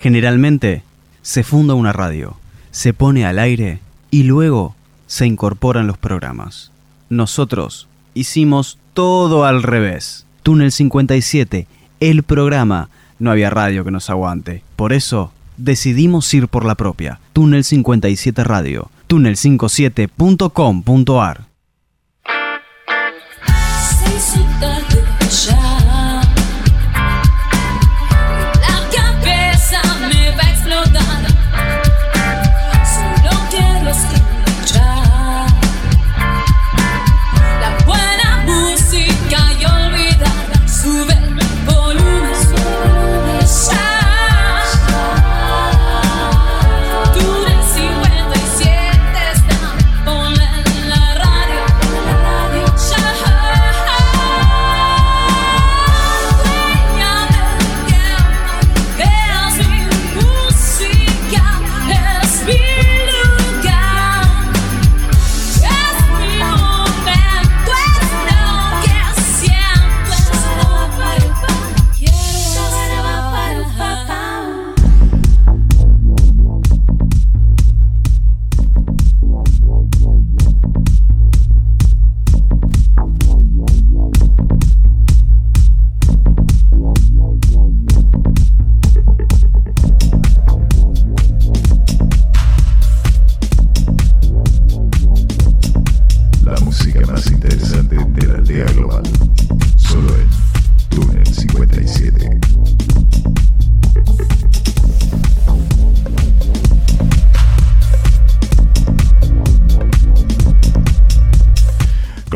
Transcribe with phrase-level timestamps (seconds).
[0.00, 0.84] Generalmente,
[1.22, 2.36] se funda una radio,
[2.70, 3.80] se pone al aire
[4.12, 4.76] y luego
[5.08, 6.70] se incorporan los programas.
[7.08, 10.24] Nosotros hicimos todo al revés.
[10.44, 11.66] Túnel 57,
[11.98, 14.62] el programa, no había radio que nos aguante.
[14.76, 17.18] Por eso decidimos ir por la propia.
[17.32, 21.48] Túnel 57 Radio, túnel57.com.ar.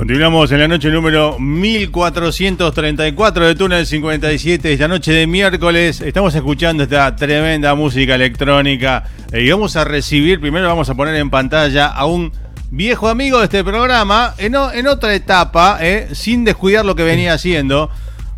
[0.03, 6.01] Continuamos en la noche número 1434 de Túnel 57, esta noche de miércoles.
[6.01, 11.15] Estamos escuchando esta tremenda música electrónica eh, y vamos a recibir, primero vamos a poner
[11.15, 12.33] en pantalla a un
[12.73, 17.35] viejo amigo de este programa en, en otra etapa, eh, sin descuidar lo que venía
[17.35, 17.89] haciendo.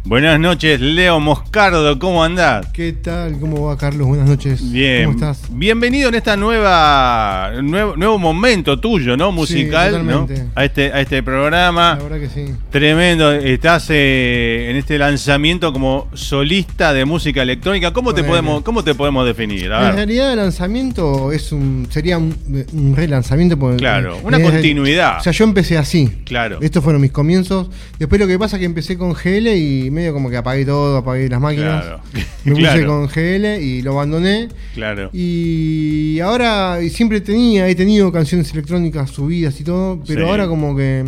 [0.06, 2.66] Buenas noches, Leo Moscardo, ¿cómo andás?
[2.74, 3.38] ¿Qué tal?
[3.40, 4.06] ¿Cómo va, Carlos?
[4.06, 4.70] Buenas noches.
[4.70, 5.48] Bien, ¿Cómo estás?
[5.50, 9.32] bienvenido en esta nueva nuevo, nuevo momento tuyo, ¿no?
[9.32, 10.26] Musical, ¿no?
[10.26, 10.44] totalmente.
[10.54, 11.94] A este a este programa.
[11.96, 12.52] La verdad que sí.
[12.68, 17.94] Tremendo, estás eh, en este lanzamiento como solista de música electrónica.
[17.94, 19.72] ¿Cómo te podemos cómo te podemos definir?
[19.72, 19.94] A En ver.
[19.94, 22.36] realidad el lanzamiento es un sería un,
[22.74, 23.58] un relanzamiento.
[23.58, 25.20] porque- Claro, una continuidad.
[25.20, 26.10] O sea, yo empecé así.
[26.26, 26.58] Claro.
[26.60, 27.70] Estos fueron mis comienzos.
[27.98, 30.98] Después lo que pasa es que empecé con GL y medio como que apagué todo,
[30.98, 31.82] apagué las máquinas.
[31.84, 32.00] Claro.
[32.44, 32.86] Me puse Claro.
[32.86, 34.48] con GL y lo abandoné.
[34.74, 35.08] Claro.
[35.12, 40.30] Y ahora siempre tenía, he tenido canciones electrónicas subidas y todo, pero Sí.
[40.30, 41.04] ahora como que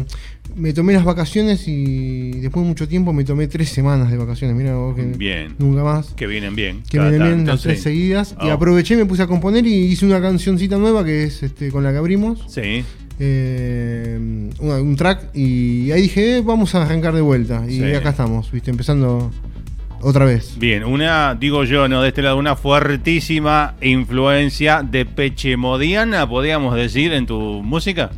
[0.54, 4.56] me tomé las vacaciones y después de mucho tiempo me tomé tres semanas de vacaciones.
[4.56, 5.54] Mira vos que Bien.
[5.58, 6.06] nunca más.
[6.14, 6.82] Que vienen bien.
[6.88, 8.34] Que vienen bien las tres seguidas.
[8.40, 8.52] Y Oh.
[8.52, 11.92] aproveché, me puse a componer y hice una cancioncita nueva que es este, con la
[11.92, 12.44] que abrimos.
[12.48, 12.84] Sí.
[13.18, 14.18] Eh,
[14.58, 15.34] un track.
[15.34, 17.64] Y ahí dije, eh, vamos a arrancar de vuelta.
[17.68, 17.94] Y Sí.
[17.94, 19.30] acá estamos, viste, empezando
[20.00, 20.56] otra vez.
[20.58, 22.02] Bien, una, digo yo, ¿no?
[22.02, 28.10] De este lado, una fuertísima influencia de Pechemodiana, podríamos decir, en tu música.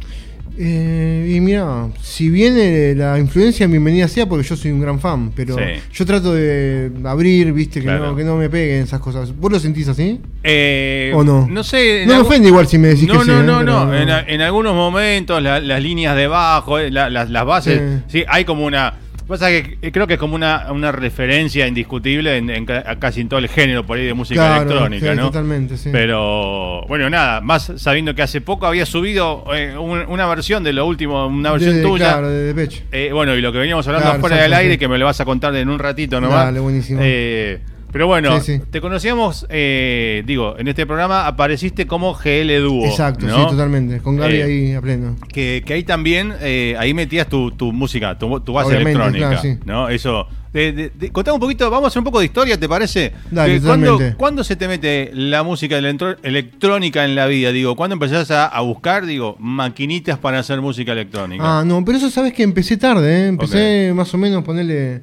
[0.61, 5.31] Eh, y mira, si viene la influencia, bienvenida sea, porque yo soy un gran fan,
[5.33, 5.63] pero Sí.
[5.93, 8.07] yo trato de abrir, viste, que, Claro.
[8.07, 9.33] no, que no me peguen esas cosas.
[9.37, 10.21] ¿Vos lo sentís así?
[10.43, 11.47] Eh, ¿O no?
[11.49, 12.05] No sé.
[12.07, 13.31] No me ofende igual si me decís no, que sí.
[13.31, 13.45] no, ¿eh?
[13.45, 13.95] no, no.
[13.95, 18.25] En, en algunos momentos la- las líneas de bajo, eh, la- las, las bases, sí.
[18.27, 18.95] hay como una.
[19.29, 23.21] Pasa que eh, creo que es como una, una referencia indiscutible en, en ca- casi
[23.21, 25.27] en todo el género por ahí de música Claro, electrónica, sí, ¿no?
[25.27, 25.91] totalmente, sí.
[25.93, 30.73] Pero bueno, nada, más sabiendo que hace poco había subido eh, un- una versión de
[30.73, 32.13] lo último, una versión De- tuya.
[32.13, 32.85] Claro, de Depeche.
[32.91, 35.21] Eh, bueno, y lo que veníamos hablando Claro, fuera del aire, que me lo vas
[35.21, 36.47] a contar en un ratito nomás.
[36.47, 36.99] Dale, buenísimo.
[37.03, 37.61] Eh,
[37.99, 38.63] pero bueno, Sí, sí.
[38.71, 42.87] te conocíamos, eh, digo, en este programa apareciste como GL Dúo.
[42.87, 43.35] Exacto, ¿no?
[43.35, 43.99] sí, totalmente.
[43.99, 45.17] Con Gaby Eh, ahí a pleno.
[45.33, 49.29] Que, que ahí también, eh, ahí metías tu, tu música, tu, tu base Obviamente, electrónica.
[49.31, 49.59] claro, sí.
[49.67, 49.89] ¿no?
[49.89, 50.29] Eso.
[50.53, 53.13] De, de- de- contame un poquito, vamos a hacer un poco de historia, ¿te parece?
[53.33, 57.51] Dale, ¿cuándo, cuándo se te mete la música electrónica en la vida?
[57.51, 61.43] Digo, ¿cuándo empezás a, a buscar, digo, maquinitas para hacer música electrónica?
[61.45, 63.27] Ah, no, pero eso sabes que empecé tarde, ¿eh?
[63.27, 65.03] Empecé más o menos ponerle.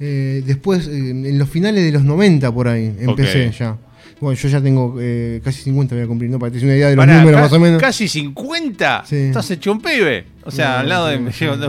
[0.00, 3.76] Eh, después, eh, en los finales de los 90 por ahí, empecé ya.
[4.18, 6.38] Bueno, yo ya tengo eh, casi 50, voy a cumplir, ¿no?
[6.38, 7.78] Para que te una idea de los Pará, números más o menos.
[7.82, 9.02] Casi 50.
[9.04, 9.16] Sí.
[9.16, 10.24] Estás hecho un pibe.
[10.42, 11.18] O sea, No, al lado de.
[11.18, 11.66] no, pero-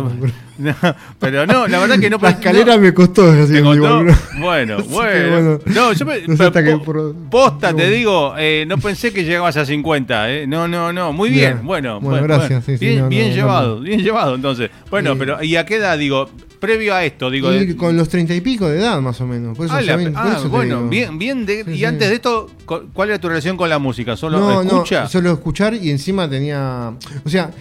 [0.60, 0.76] no,
[1.20, 2.18] pero no, la verdad que no.
[2.22, 3.76] La escalera me costó, así ¿Te que contó?
[3.76, 5.30] igual, Bueno, que bueno.
[5.32, 5.60] bueno.
[5.66, 9.66] No, yo me, pero po- por- posta, te digo, eh, no pensé que llegabas a
[9.66, 10.48] 50, ¿eh?
[10.48, 11.12] No, no, no.
[11.12, 11.66] Muy bien, Bien.
[11.66, 12.00] bueno.
[12.00, 14.70] Bueno, gracias, sí, bien llevado, bien llevado, entonces.
[14.90, 16.30] Bueno, Eh, pero ¿y a qué edad, digo?
[16.60, 17.52] Previo a esto, digo.
[17.54, 19.56] Y de- con los treinta y pico de edad, más o menos.
[19.58, 21.46] Por eso, Ah, la- también- por ah, eso bueno, bien, bien.
[21.46, 21.86] de- Sí, y sí.
[21.86, 24.16] antes de esto, cu- ¿cuál era tu relación con la música?
[24.18, 25.04] ¿Solo no, escucha?
[25.04, 26.94] no, solo escuchar y encima tenía.
[27.26, 27.52] O sea,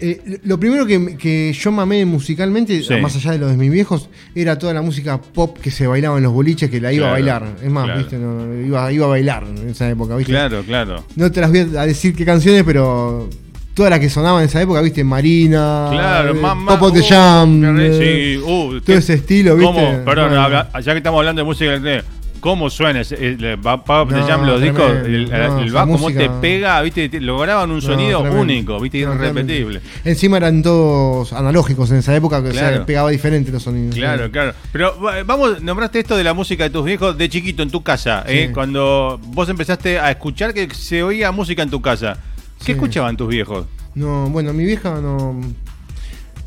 [0.00, 2.94] eh, lo primero que, que yo mamé musicalmente, Sí.
[3.00, 6.16] más allá de lo de mis viejos, era toda la música pop que se bailaba
[6.16, 7.56] en los boliches, que la iba Claro, a bailar.
[7.62, 8.00] Es más, claro.
[8.00, 8.18] ¿viste?
[8.18, 10.32] No, iba, iba a bailar en esa época, ¿viste?
[10.32, 11.04] Claro, claro.
[11.16, 13.30] No te las voy a decir qué canciones, pero
[13.74, 15.02] todas las que sonaban en esa época, ¿viste?
[15.04, 16.78] Marina, Claro, eh, mamá.
[16.78, 19.72] Pop of the uh, Jam, Sí, eh, uh, todo ese estilo, ¿viste?
[19.74, 20.04] ¿Cómo?
[20.04, 20.42] Perdón, Bueno.
[20.42, 22.04] habla- ya que estamos hablando de música
[22.40, 23.00] ¿cómo suena?
[23.00, 25.06] el- Pop the No, Jam, los discos, tremendo.
[25.08, 27.08] el, el- No, el bajo, cómo te pega, ¿viste?
[27.08, 28.42] Te- Lograban un No, sonido tremendo.
[28.42, 28.98] único, ¿viste?
[28.98, 29.80] Irrepetible.
[30.04, 32.86] Encima eran todos analógicos en esa época, que o sea, Claro.
[32.86, 33.94] pegaba diferente los sonidos.
[33.94, 34.52] Claro, claro.
[34.72, 37.82] Pero va- vamos, nombraste esto de la música de tus viejos de chiquito en tu
[37.82, 38.50] casa, ¿eh?
[38.52, 42.18] Cuando vos empezaste a escuchar que se oía música en tu casa.
[42.64, 42.76] ¿Qué Sí.
[42.78, 43.66] escuchaban tus viejos?
[43.94, 45.40] No, bueno, mi vieja no.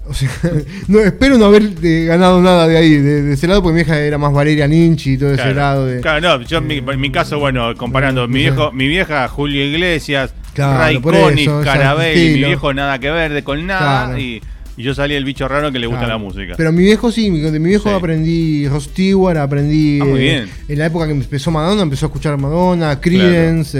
[0.09, 0.29] O sea,
[0.87, 3.83] no, espero no haber eh, ganado nada de ahí, de, de ese lado, porque mi
[3.83, 5.99] vieja era más Valeria Ninchi y todo ese lado de.
[6.01, 8.39] Claro, no, yo en mi, en mi caso, bueno, comparando, mi Sí.
[8.39, 10.85] viejo, mi vieja Julio Iglesias, Claro,
[11.29, 14.17] ese Carabelli, mi viejo nada que ver de con nada Claro.
[14.19, 14.41] y,
[14.77, 16.13] y yo salí el bicho raro que le gusta Claro.
[16.19, 16.53] la música.
[16.55, 17.95] Pero mi viejo sí, mi- de mi viejo Sí.
[17.95, 19.99] aprendí Ross Stewart, aprendí.
[20.01, 20.49] Ah, muy eh, bien.
[20.69, 23.77] En la época que empezó Madonna, empezó a escuchar Madonna, Creedence,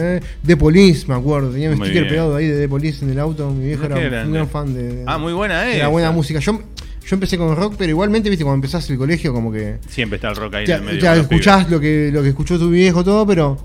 [0.00, 1.50] eh, The Police, me acuerdo.
[1.50, 2.14] Tenía un Muy sticker bien.
[2.14, 3.50] pegado ahí de The police en el auto.
[3.50, 4.82] Mi viejo era un gran fan de.
[4.82, 6.38] de- ah, muy buena, de la buena música.
[6.40, 9.78] Yo, yo empecé con rock, pero igualmente, viste, cuando empezás el colegio, como que.
[9.88, 11.00] Siempre está el rock ahí Ya, en el medio.
[11.00, 13.58] ya escuchás lo que, lo que escuchó tu viejo, todo, pero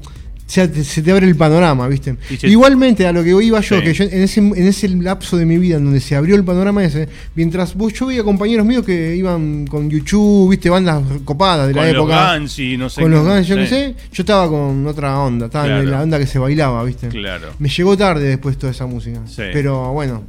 [0.68, 2.16] te- se te abre el panorama, ¿viste?
[2.38, 3.81] Se- Igualmente, a lo que iba yo, Sí.
[3.84, 6.44] que yo en ese, en ese lapso de mi vida en donde se abrió el
[6.44, 10.69] panorama ese, mientras vos yo veía compañeros míos que iban con YouTube, ¿viste?
[10.69, 12.38] Bandas copadas de con la los época.
[12.38, 13.18] Guns y no sé con qué.
[13.18, 15.81] los Guns, yo qué Sí, sé, yo estaba con otra onda, estaba Claro.
[15.84, 17.07] en la onda que se bailaba, ¿viste?
[17.07, 17.50] Claro.
[17.60, 19.22] Me llegó tarde después toda esa música.
[19.25, 19.44] Sí.
[19.54, 20.24] Pero bueno,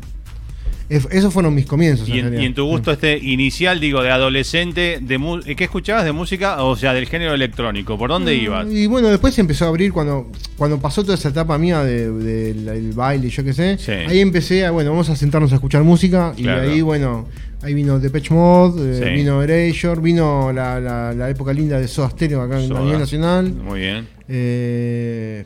[0.88, 2.08] es- esos fueron mis comienzos.
[2.08, 2.42] Y en, realidad.
[2.42, 6.62] y en tu gusto este inicial, digo, de adolescente, de ¿qué escuchabas de música?
[6.62, 7.96] O sea, del género electrónico.
[7.98, 8.66] ¿Por dónde ibas?
[8.70, 12.22] Y bueno, después se empezó a abrir cuando, cuando pasó toda esa etapa mía del
[12.24, 13.78] de, del baile, yo qué sé.
[13.78, 13.92] Sí.
[13.92, 16.32] Ahí empecé a, bueno, vamos a sentarnos a escuchar música.
[16.36, 16.68] Claro.
[16.68, 17.28] Y ahí, bueno,
[17.62, 19.10] ahí vino Depeche Mode, eh, Sí.
[19.14, 22.80] vino Erasure, vino la, la- la época linda de Soda Stereo acá en Soda.
[22.80, 23.52] a nivel nacional.
[23.52, 24.06] Muy bien.
[24.28, 25.44] Eh,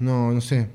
[0.00, 0.66] no, no sé.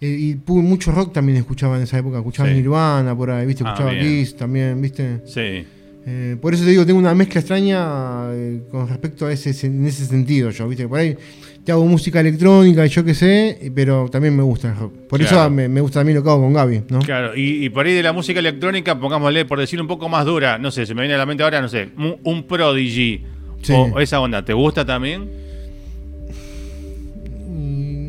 [0.00, 2.18] Eh, y pu- mucho rock también escuchaba en esa época.
[2.18, 2.54] Escuchaba Sí.
[2.54, 3.64] Nirvana por ahí, ¿viste?
[3.64, 4.04] Ah, Escuchaba bien.
[4.06, 5.20] Kiss también, ¿viste?
[5.26, 5.64] Sí.
[6.08, 9.84] Eh, por eso te digo, tengo una mezcla extraña eh, con respecto a ese en
[9.86, 10.86] ese sentido yo, ¿viste?
[10.86, 11.16] Por ahí
[11.64, 14.92] te hago música electrónica y yo qué sé, y- pero también me gusta el rock.
[15.08, 15.36] Por Claro.
[15.40, 17.00] eso me, me gusta también lo que hago con Gaby, ¿no?
[17.00, 20.24] Claro, y, y por ahí de la música electrónica, pongámosle, por decir un poco más
[20.24, 23.24] dura, no sé, se me viene a la mente ahora, no sé, un, un Prodigy.
[23.62, 23.72] Sí.
[23.72, 25.28] O esa onda, ¿te gusta también?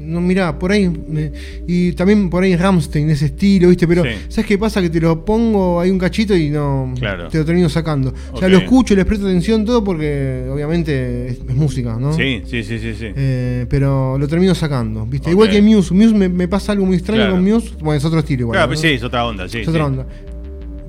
[0.08, 0.90] No, mirá, por ahí.
[0.90, 1.32] me-
[1.68, 3.88] y también por ahí Ramstein, ese estilo, ¿viste?
[3.88, 4.10] Pero, Sí.
[4.30, 4.82] ¿sabes qué pasa?
[4.82, 6.94] Que te lo pongo ahí un cachito y no.
[6.98, 7.28] Claro.
[7.28, 8.14] Te lo termino sacando.
[8.32, 12.14] O sea, lo escucho, les presto atención todo porque, obviamente, es, es música, ¿no?
[12.14, 12.94] Sí, sí, sí, sí.
[12.98, 13.08] sí.
[13.16, 15.30] Eh, pero lo termino sacando, ¿viste?
[15.32, 15.94] Igual que Muse.
[15.94, 17.34] Muse me, me pasa algo muy extraño Claro.
[17.36, 17.72] con Muse.
[17.80, 18.56] Bueno, es otro estilo igual.
[18.56, 18.70] claro, ¿no?
[18.72, 19.60] pues sí, es otra onda, sí.
[19.60, 20.06] es otra onda.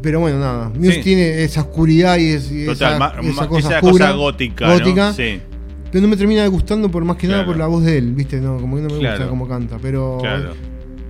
[0.00, 0.70] Pero bueno, nada.
[0.79, 1.00] Muse Sí.
[1.03, 4.12] tiene esa oscuridad y, es- y Total, esa, ma- esa ma- cosa esa oscura, cosa
[4.17, 4.73] gótica, ¿no?
[4.75, 5.41] gótica, Sí,
[5.90, 8.40] Pero no me termina gustando por más que nada por la voz de él, ¿viste?
[8.40, 9.17] No, como que no me Claro.
[9.17, 9.79] gusta cómo canta.
[9.81, 10.52] Pero claro.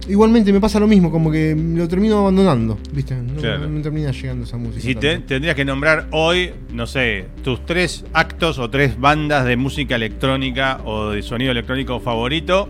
[0.09, 3.15] igualmente me pasa lo mismo, como que lo termino abandonando, ¿viste?
[3.17, 3.61] No, Claro.
[3.61, 4.81] no me termina llegando esa música.
[4.81, 9.57] Si te- tendrías que nombrar hoy, no sé, tus tres actos o tres bandas de
[9.57, 12.69] música electrónica o de sonido electrónico favorito,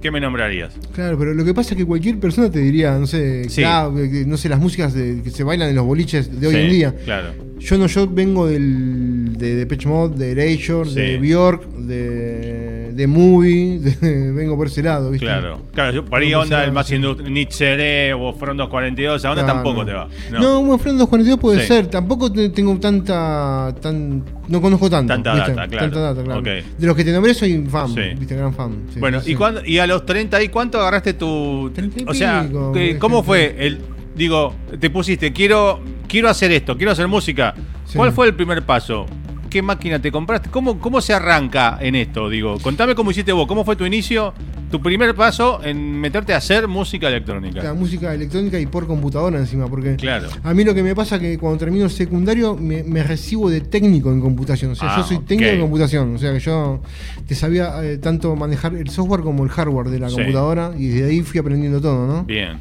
[0.00, 0.74] ¿qué me nombrarías?
[0.94, 3.62] Claro, pero lo que pasa es que cualquier persona te diría, no sé, Sí.
[3.62, 3.92] claro,
[4.26, 6.70] no sé, las músicas de- que se bailan en los boliches de hoy Sí, en
[6.70, 6.94] día.
[7.04, 7.32] Claro.
[7.64, 10.96] Yo no, yo vengo del, de Depeche Mode, de Erasure, Sí.
[10.96, 15.24] de Bjork, de, de Movie, de- vengo por ese lado, ¿viste?
[15.26, 16.98] Claro, claro, yo por ahí No, onda el más sí.
[16.98, 19.86] Nietzsche o Front 242, esa onda No, tampoco no.
[19.86, 20.08] te va.
[20.30, 21.66] No, un Friend 242 puede Sí.
[21.68, 21.86] ser.
[21.86, 23.74] Tampoco te- tengo tanta.
[23.80, 25.12] Tan, no conozco tanto.
[25.14, 25.50] Tanta ¿viste?
[25.52, 25.84] data, claro.
[25.86, 26.42] Tanta data, claro.
[26.42, 27.94] De los que te nombré soy fan.
[28.18, 28.36] ¿viste?
[28.36, 28.72] Gran fan.
[28.98, 29.34] bueno, ¿y, sí.
[29.34, 31.70] cuándo- y a los 30 y cuánto agarraste tu...
[31.74, 33.56] 30 y o sea, pico, ¿qué- por ¿cómo fue?
[33.58, 33.78] el
[34.14, 37.54] Digo, te pusiste, quiero, quiero hacer esto, quiero hacer música.
[37.84, 37.96] Sí.
[37.96, 39.06] ¿Cuál fue el primer paso?
[39.50, 40.50] ¿Qué máquina te compraste?
[40.50, 42.28] ¿Cómo, ¿Cómo se arranca en esto?
[42.28, 44.34] Digo, contame cómo hiciste vos, cómo fue tu inicio,
[44.68, 47.62] tu primer paso en meterte a hacer música electrónica.
[47.62, 50.28] La música electrónica y por computadora encima, porque Claro.
[50.42, 53.60] a mí lo que me pasa es que cuando termino secundario me, me recibo de
[53.60, 54.72] técnico en computación.
[54.72, 56.16] O sea, Ah, yo soy técnico en computación.
[56.16, 56.82] O sea, que yo
[57.28, 60.16] te sabía eh, tanto manejar el software como el hardware de la Sí.
[60.16, 62.24] computadora y desde ahí fui aprendiendo todo, ¿no?
[62.24, 62.58] Bien.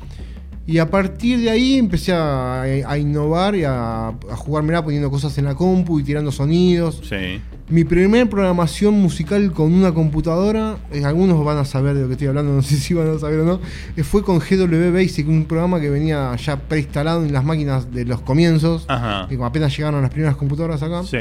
[0.65, 5.37] Y a partir de ahí empecé a, a innovar y a, a jugármela poniendo cosas
[5.37, 7.01] en la compu y tirando sonidos.
[7.03, 7.41] Sí.
[7.69, 12.13] Mi primer programación musical con una computadora, eh, algunos van a saber de lo que
[12.13, 13.59] estoy hablando, no sé si van a saber o no,
[13.97, 18.05] eh, fue con GW Basic, un programa que venía ya preinstalado en las máquinas de
[18.05, 19.27] los comienzos, Ajá.
[19.27, 21.17] que apenas llegaron las primeras computadoras acá, Sí.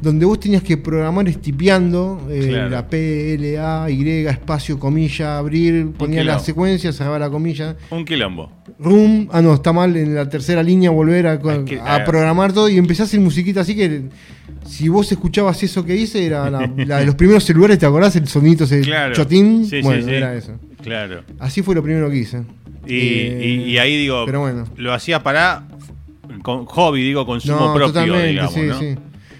[0.00, 2.70] Donde vos tenías que programar estipeando eh, Claro.
[2.70, 6.44] la P, L, A, Y, espacio, comilla, abrir, ponía la quilombo.
[6.44, 8.50] secuencia, cerraba la comilla, Un quilombo.
[8.78, 12.02] room, ah no, está mal, en la tercera línea volver a, Es que, a eh,
[12.06, 14.02] programar todo y a hacer musiquita así que
[14.66, 18.14] si vos escuchabas eso que hice, era la, la de los primeros celulares, ¿te acordás?
[18.16, 19.14] El sonito ese Claro.
[19.14, 19.64] chotín.
[19.66, 20.10] Sí, bueno, sí.
[20.14, 20.52] era eso.
[20.82, 21.22] Claro.
[21.38, 22.42] Así fue lo primero que hice.
[22.86, 24.64] Y, Eh, y- y ahí digo, Pero bueno.
[24.76, 25.64] lo hacía para
[26.42, 28.78] con hobby, digo, consumo No, propio, digamos, sí, ¿no?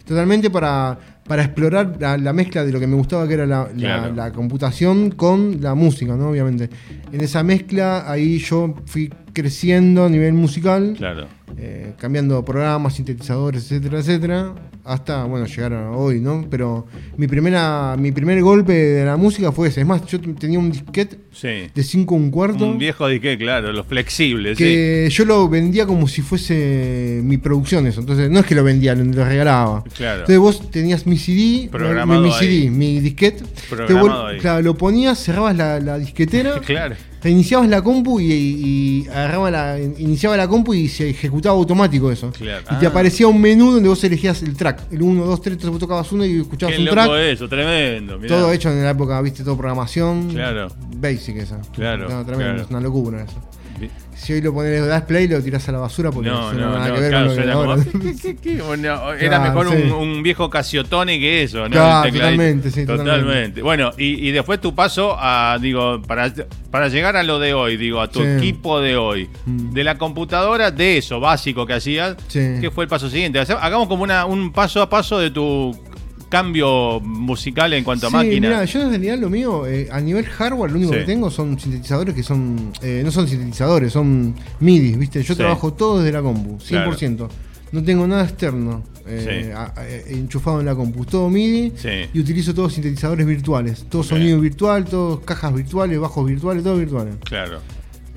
[0.08, 3.68] Totalmente para, para explorar la, la mezcla de lo que me gustaba, que era la,
[3.76, 6.30] la computación con la música, ¿no?
[6.30, 6.70] Obviamente.
[7.12, 10.94] En esa mezcla, ahí yo fui creciendo a nivel musical.
[10.96, 11.26] Claro.
[11.56, 14.54] eh, cambiando programas, sintetizadores, etcétera, etcétera,
[14.84, 16.46] hasta bueno llegar a hoy, ¿no?
[16.50, 19.80] Pero mi primera, mi primer golpe de la música fue ese.
[19.80, 21.70] Es más, yo tenía un disquete Sí.
[21.74, 24.64] de 5 un cuarto Un viejo disque, claro, los flexibles, sí.
[24.64, 28.00] que yo lo vendía como si fuese mi producción eso.
[28.00, 29.84] Entonces, no es que lo vendía, lo, regalaba.
[29.96, 30.20] Claro.
[30.20, 32.32] Entonces vos tenías mi CD, mi, mi ahí.
[32.38, 33.44] CD, mi disquete.
[33.86, 34.38] Te vol- ahí.
[34.38, 36.60] Claro, lo ponías, cerrabas la, la disquetera.
[36.60, 36.94] Claro.
[37.22, 42.30] Reiniciabas la compu y, y agarraba la, iniciaba la compu y se ejecutaba automático eso.
[42.30, 42.64] Claro.
[42.70, 42.90] Y te Ah.
[42.90, 44.82] aparecía un menú donde vos elegías el track.
[44.92, 47.10] El 1, 2, 3, entonces vos tocabas uno y escuchabas Qué un loco track.
[47.32, 48.18] eso, tremendo.
[48.18, 48.36] mirá.
[48.36, 50.28] Todo hecho en la época, viste, todo programación.
[50.30, 50.68] Claro.
[50.96, 51.60] Basic esa.
[51.74, 52.62] Claro, No, tremendo, claro.
[52.62, 53.36] es una locura eso.
[54.16, 56.88] Si hoy lo pones, das play, lo tirás a la basura porque No, no, nada
[56.88, 57.84] no, que ver claro, con lo que suena ahora.
[57.92, 58.62] como- ¿Qué, qué, qué?
[58.62, 59.88] Bueno, era Claro, mejor un, sí.
[59.90, 61.70] un viejo Casiotone que eso, ¿no?
[61.70, 63.62] Claro, totalmente, sí, totalmente.
[63.62, 66.32] Bueno, y, y después tu paso a, digo, para,
[66.72, 68.26] para llegar a lo de hoy, digo, a tu Sí.
[68.38, 69.72] equipo de hoy, Mm.
[69.72, 72.16] de la computadora, de eso básico que hacías.
[72.32, 73.38] ¿qué fue el paso siguiente?
[73.38, 75.76] Hagamos como una, un paso a paso de tu
[76.28, 78.48] cambio musical en cuanto a Sí, máquina.
[78.48, 80.98] mirá, yo en realidad lo mío, eh, a nivel hardware, lo único Sí.
[81.00, 82.72] que tengo son sintetizadores que son.
[82.82, 85.22] eh, no son sintetizadores, son MIDI, ¿viste?
[85.22, 85.38] Yo Sí.
[85.38, 87.28] trabajo todo desde la compu, 100%.
[87.72, 91.72] No tengo nada externo eh, a- a- enchufado en la compu, todo MIDI
[92.12, 93.86] y utilizo todos sintetizadores virtuales.
[93.88, 97.14] Todo sonido virtual, todos cajas virtuales, bajos virtuales, todo virtuales.
[97.24, 97.60] Claro.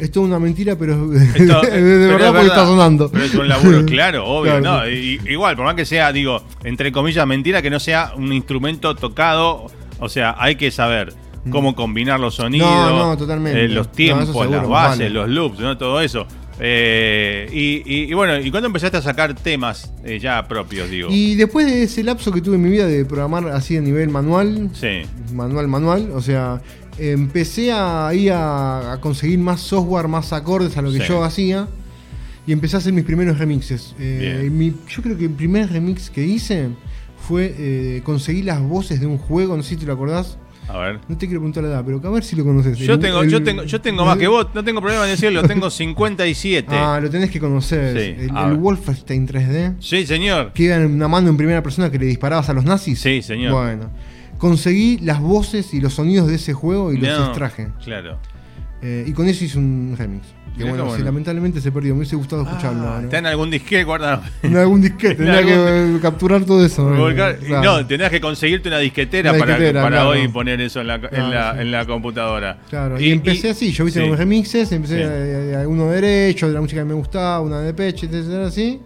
[0.01, 3.09] Es toda una mentira, pero Esto- de pero verdad es porque está sonando.
[3.11, 4.59] Pero es un laburo, claro, obvio.
[4.59, 8.33] Claro, no, igual, por más que sea, digo, entre comillas, mentira, que no sea un
[8.33, 9.67] instrumento tocado.
[9.99, 11.13] O sea, hay que saber
[11.51, 12.73] cómo combinar los sonidos, Mm.
[12.97, 13.65] No, no, totalmente.
[13.65, 15.09] eh, los tiempos, seguro, las bases, vale.
[15.11, 15.77] los loops, ¿no?
[15.77, 16.25] todo eso.
[16.59, 21.09] Eh, y, y- y bueno, ¿y cuándo empezaste a sacar temas eh, ya propios, digo?
[21.11, 24.09] Y después de ese lapso que tuve en mi vida de programar así a nivel
[24.09, 25.01] manual, Sí,
[25.33, 26.61] manual, manual, o sea,
[26.97, 31.05] empecé a, ahí a, a conseguir más software, más acordes a lo que Sí.
[31.07, 31.67] yo hacía.
[32.47, 33.95] Y empecé a hacer mis primeros remixes.
[33.99, 36.69] Eh, mi- yo creo que el primer remix que hice
[37.27, 40.37] fue eh, conseguir las voces de un juego, no sé si te lo acordás.
[40.67, 40.99] a ver.
[41.09, 42.77] No te quiero preguntar la edad, pero a ver si lo conoces.
[42.77, 45.11] Yo El- tengo, el- yo tengo, yo tengo más que vos, no tengo problema en
[45.11, 46.67] decirlo, tengo 57.
[46.73, 48.17] Ah, lo tenés que conocer.
[48.17, 48.55] Sí, el.
[48.57, 49.75] Wolfenstein 3D.
[49.79, 50.51] Sí, señor.
[50.53, 52.99] Que iba en una mano en primera persona que le disparabas a los nazis.
[53.01, 53.51] Sí, señor.
[53.53, 53.89] Bueno,
[54.41, 57.67] conseguí las voces y los sonidos de ese juego y los No, extraje.
[57.83, 58.17] Claro.
[58.81, 60.25] Eh, y con eso hice un remix.
[60.57, 61.93] Que bueno, sí, lamentablemente se perdió.
[61.93, 62.81] Me hubiese gustado escucharlo.
[62.89, 63.03] Ah, ¿no?
[63.05, 64.21] ¿Está en algún disque guardado?
[64.41, 65.15] En algún disquete.
[65.23, 66.89] Tendría En que capturar todo eso.
[66.89, 66.97] ¿no?
[66.99, 67.81] Volcar- Claro.
[67.83, 70.09] No, que conseguirte una disquetera, Una para, disquetera, para claro.
[70.09, 71.59] hoy poner eso en la, en la, sí.
[71.61, 72.57] en la computadora.
[72.69, 74.05] Claro, y, empecé así, yo hice sí.
[74.07, 77.73] unos remixes, empecé a- a uno derecho, de la música que me gustaba, una de
[77.73, 78.81] Peche, etcétera, así.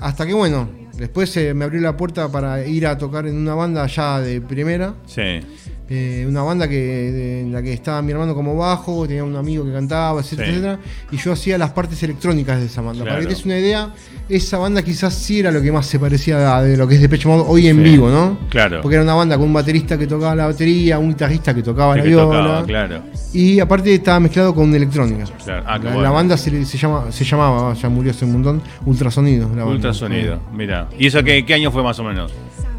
[0.00, 3.54] Hasta que bueno, después se me abrió la puerta para ir a tocar en una
[3.54, 4.94] banda ya de primera.
[5.06, 5.40] Sí,
[5.88, 9.36] Eh, una banda que de- en la que estaba mi hermano como bajo, tenía un
[9.36, 10.52] amigo que cantaba, etcétera, Sí.
[10.54, 10.78] etcétera,
[11.12, 13.04] y yo hacía las partes electrónicas de esa banda.
[13.04, 13.10] Claro.
[13.10, 13.94] Para que te des una idea,
[14.28, 17.00] esa banda quizás sí era lo que más se parecía a de lo que es
[17.00, 17.82] Depeche Mode hoy en Sí.
[17.84, 18.36] vivo, ¿no?
[18.50, 18.80] claro.
[18.82, 21.92] Porque era una banda con un baterista que tocaba la batería, un guitarrista que tocaba
[21.94, 23.02] Sí la que viola, tocaba, claro.
[23.32, 25.24] y aparte estaba mezclado con electrónica.
[25.44, 25.62] Claro.
[25.68, 26.02] Ah, la, bueno.
[26.02, 29.48] la banda se, llama, se llamaba, ya murió hace un montón, Ultrasonido.
[29.50, 29.66] la banda.
[29.72, 30.88] Ultrasonido, mira.
[30.98, 32.32] ¿Y eso qué, qué año fue más o menos?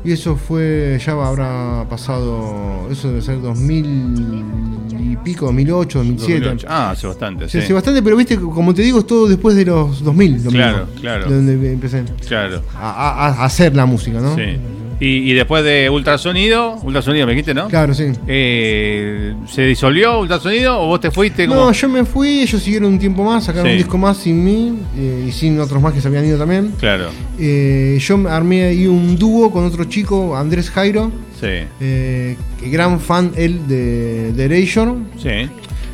[0.04, 4.44] Y eso fue, ya habrá pasado, eso debe ser 2000
[5.00, 6.40] y pico, 2008, 2007.
[6.40, 6.68] 2008.
[6.70, 7.64] Ah, hace bastante, Sí, sí.
[7.66, 10.44] hace bastante, pero viste, como te digo, es todo después de los 2000.
[10.46, 11.30] lo Claro, mismo, claro.
[11.30, 12.62] de Donde empecé Claro.
[12.76, 14.36] a, a- a hacer la música, ¿no?
[14.36, 14.44] Sí.
[15.00, 17.68] Y, y después de ultrasonido, ultrasonido me dijiste, ¿no?
[17.68, 18.06] Claro, sí.
[18.28, 21.60] Eh, ¿Se disolvió ultrasonido o vos te fuiste como.?
[21.66, 23.72] No, yo me fui, ellos siguieron un tiempo más, sacaron Sí.
[23.74, 26.74] un disco más sin mí eh, y sin otros más que se habían ido también.
[26.80, 31.68] Claro, Eh, yo armé ahí un dúo con otro chico, Andrés Jairo, sí.
[32.72, 34.94] gran fan él de, de Erasure.
[35.22, 35.50] Sí.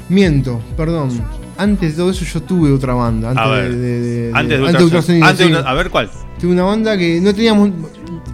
[0.09, 1.09] Miento, perdón.
[1.57, 3.29] Antes de todo eso yo tuve otra banda.
[3.31, 3.71] Antes A ver.
[3.75, 4.85] de, de- de- Antes de ultrasonido.
[4.85, 5.51] Ultrasonido, Antes de sí.
[5.57, 6.09] ultra- A ver cuál.
[6.39, 7.69] Tuve una banda que no teníamos.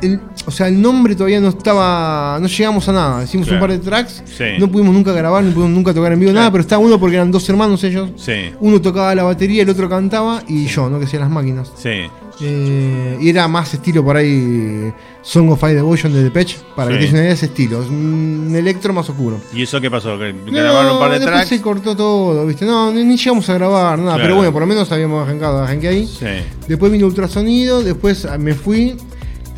[0.02, 2.38] El- o sea, el nombre todavía no estaba.
[2.42, 3.24] No llegamos a nada.
[3.24, 3.64] Hicimos Claro.
[3.64, 4.24] un par de tracks.
[4.26, 4.44] Sí.
[4.60, 6.42] No pudimos nunca grabar, no pudimos nunca tocar en vivo, Claro.
[6.42, 8.10] nada, pero estaba uno porque eran dos hermanos ellos.
[8.18, 8.52] Sí.
[8.60, 11.00] Uno tocaba la batería, el otro cantaba y yo, ¿no?
[11.00, 11.72] Que hacía las máquinas.
[11.78, 12.08] Sí.
[12.42, 16.98] Eh, y era más estilo por ahí Song of Five Devotion de Depeche, para Sí.
[16.98, 17.84] que te una idea de ese estilo.
[17.84, 19.38] Es un electro más oscuro.
[19.54, 20.18] ¿Y eso qué pasó?
[20.18, 21.50] ¿Que grabaron un par de después tracks?
[21.50, 22.66] se cortó todo, ¿viste?
[22.66, 24.24] No, ni, ni llegamos a grabar nada, Claro.
[24.24, 26.08] pero bueno, por lo menos habíamos arrancado, arranqué ahí.
[26.08, 26.26] Sí.
[26.66, 28.96] Después vino ultrasonido, después me fui.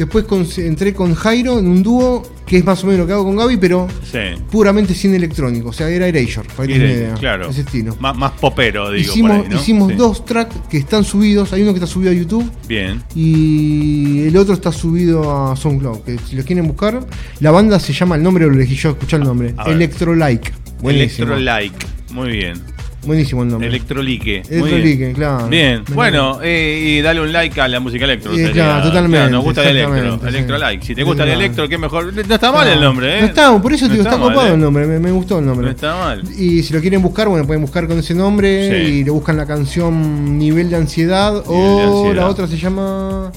[0.06, 3.14] Después con- entré con Jairo en un dúo, que es más o menos lo que
[3.14, 4.18] hago con Gaby, pero Sí.
[4.50, 5.70] puramente cine electrónico.
[5.70, 7.14] O sea, era Erasure, para idea.
[7.16, 7.50] Claro.
[7.50, 7.96] Ese estilo.
[8.00, 9.12] Más, más popero, digo.
[9.12, 9.56] hicimos por ahí, ¿no?
[9.62, 9.98] hicimos Sí.
[9.98, 11.54] dos tracks que están subidos.
[11.54, 13.02] Hay uno que está subido a YouTube Bien.
[13.16, 16.00] y el otro está subido a SoundCloud.
[16.00, 17.06] Que si lo quieren buscar,
[17.40, 19.54] la banda se llama, el nombre lo elegí yo, escuchá el nombre.
[19.66, 20.52] Electrolike.
[20.84, 21.86] Electrolike.
[22.12, 22.60] Muy bien.
[23.06, 23.68] Buenísimo el nombre.
[23.68, 24.44] Electrolique.
[24.48, 25.14] Electrolique, bien.
[25.14, 25.48] claro.
[25.48, 28.32] Bien, Me bueno, eh, y dale un like a la música electro.
[28.38, 30.20] Eh, claro, totalmente, nos gusta el electro.
[30.22, 30.28] sí.
[30.28, 30.86] Electro like.
[30.86, 32.14] Si te gusta el electro, qué mejor.
[32.14, 33.22] No está mal el nombre, ¿eh?
[33.22, 34.54] No está, por eso No digo, está, mal, copado ¿eh?
[34.54, 35.66] el nombre, me, me gustó el nombre.
[35.66, 36.22] No está mal.
[36.38, 38.92] Y si lo quieren buscar, bueno, pueden buscar con ese nombre Sí.
[39.00, 42.16] y le buscan la canción Nivel de Ansiedad o de Ansiedad.
[42.16, 43.32] la otra se llama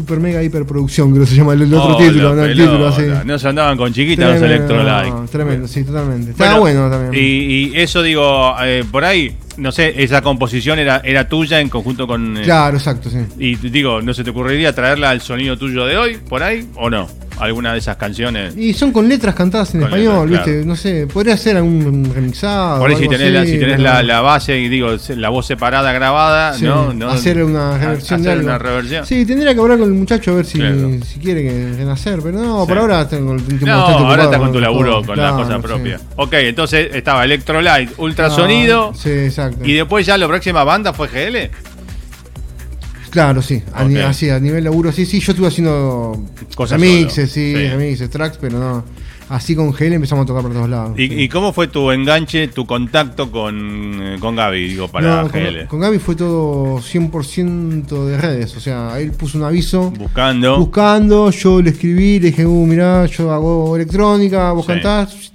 [0.00, 2.88] Super Mega Hiperproducción, creo que se llama el, el otro Oh, título, no, el título
[2.88, 3.02] así.
[3.26, 5.30] No se andaban con chiquitas los Tremendo, electrolike.
[5.30, 6.30] Tremendo, sí, totalmente.
[6.30, 7.12] Estaba bueno, también.
[7.22, 11.68] Y, y eso digo, eh, por ahí, no sé, esa composición era, era tuya en
[11.68, 12.36] conjunto con.
[12.38, 13.18] eh, Claro, exacto, sí.
[13.38, 16.90] Y digo, ¿no se te ocurriría traerla al sonido tuyo de hoy, por ahí, o
[16.90, 17.06] no?
[17.38, 18.54] Alguna de esas canciones.
[18.54, 20.58] Y son con letras cantadas en Con español, letras, ¿viste?
[20.60, 20.66] claro.
[20.68, 22.80] No sé, podría ser algún remixado.
[22.80, 25.28] Por ahí si algo tenés, la, así, si tenés la, la base y digo, la
[25.30, 26.92] voz separada grabada, Sí, ¿no?
[26.92, 27.08] ¿no?
[27.08, 28.50] hacer una reversión de hacer algo.
[28.50, 29.06] una reversión.
[29.06, 30.90] Sí, tendría que hablar con el muchacho a ver si, Claro.
[31.02, 32.68] si quiere que quieren hacer, pero no, Sí.
[32.68, 35.06] por ahora tengo el No, bastante ahora ocupado está con tu laburo, cosas.
[35.06, 35.66] con las Claro, cosas sí.
[35.66, 36.02] propias.
[36.16, 38.90] Ok, entonces estaba Electrolight, ultrasonido.
[38.92, 39.49] Ah, sí, exacto.
[39.64, 41.50] Y después ya la próxima banda fue GL.
[43.10, 44.02] Claro, sí, a, ni- Ok.
[44.04, 47.54] así, a nivel laburo, sí, sí, yo estuve haciendo Cosas solo, sí, sí.
[47.54, 48.84] remixes, tracks, pero no,
[49.30, 50.96] así con GL empezamos a tocar por todos lados.
[50.96, 51.14] ¿Y, sí.
[51.22, 55.58] y cómo fue tu enganche, tu contacto con, eh, con Gaby, digo, para No, GL?
[55.62, 60.56] con, con Gaby fue todo 100% de redes, o sea, él puso un aviso Buscando.
[60.58, 64.72] buscando, yo le escribí, le dije, uh, mirá, yo hago electrónica, vos Sí.
[64.72, 65.32] cantás.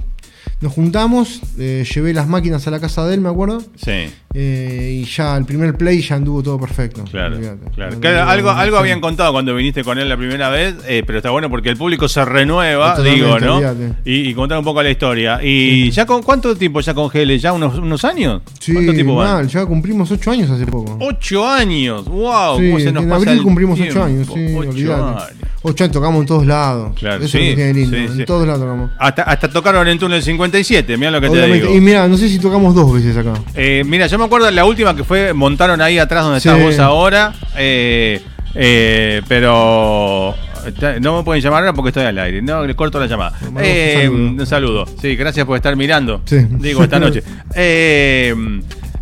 [0.62, 5.00] Nos juntamos, eh, llevé las máquinas a la casa de él, me acuerdo, Sí, eh,
[5.02, 7.04] y ya el primer play ya anduvo todo perfecto.
[7.10, 7.38] claro.
[7.74, 8.30] Claro.
[8.30, 11.50] Algo algo habían contado cuando viniste con él la primera vez, eh, pero está bueno
[11.50, 13.62] porque el público se renueva, Totalmente, digo, ¿no?
[14.04, 15.40] Y, y contar un poco la historia.
[15.42, 17.38] ¿Y ya con cuánto tiempo ya con GL?
[17.38, 18.42] ¿Ya unos, unos años?
[18.60, 19.34] Sí, ¿Cuánto tiempo van?
[19.36, 20.98] mal, ya cumplimos 8 años hace poco.
[21.00, 24.04] Ocho años, wow, Sí, se nos en pasa abril cumplimos 8 tiempo.
[24.06, 25.24] años, sí, Ocho años.
[25.68, 26.94] 8 años tocamos en todos lados.
[27.00, 28.92] Claro, Eso es sí, lindo, en todos lados tocamos.
[29.00, 31.60] Hasta, hasta tocaron en Túnel 57, mira lo que Obviamente.
[31.60, 31.76] te digo.
[31.78, 33.34] Y mira, no sé si tocamos dos veces acá.
[33.56, 36.50] Eh, mira, yo me acuerdo de la última que fue, montaron ahí atrás donde Sí.
[36.50, 38.22] estás vos ahora, eh,
[38.54, 40.36] eh, pero
[40.80, 43.38] ta- no me pueden llamar ahora porque estoy al aire, no, le corto la llamada.
[43.60, 44.18] Eh, saludo.
[44.18, 46.38] un saludo, sí, gracias por estar mirando, Sí.
[46.50, 47.24] digo, esta noche.
[47.56, 48.34] Eh,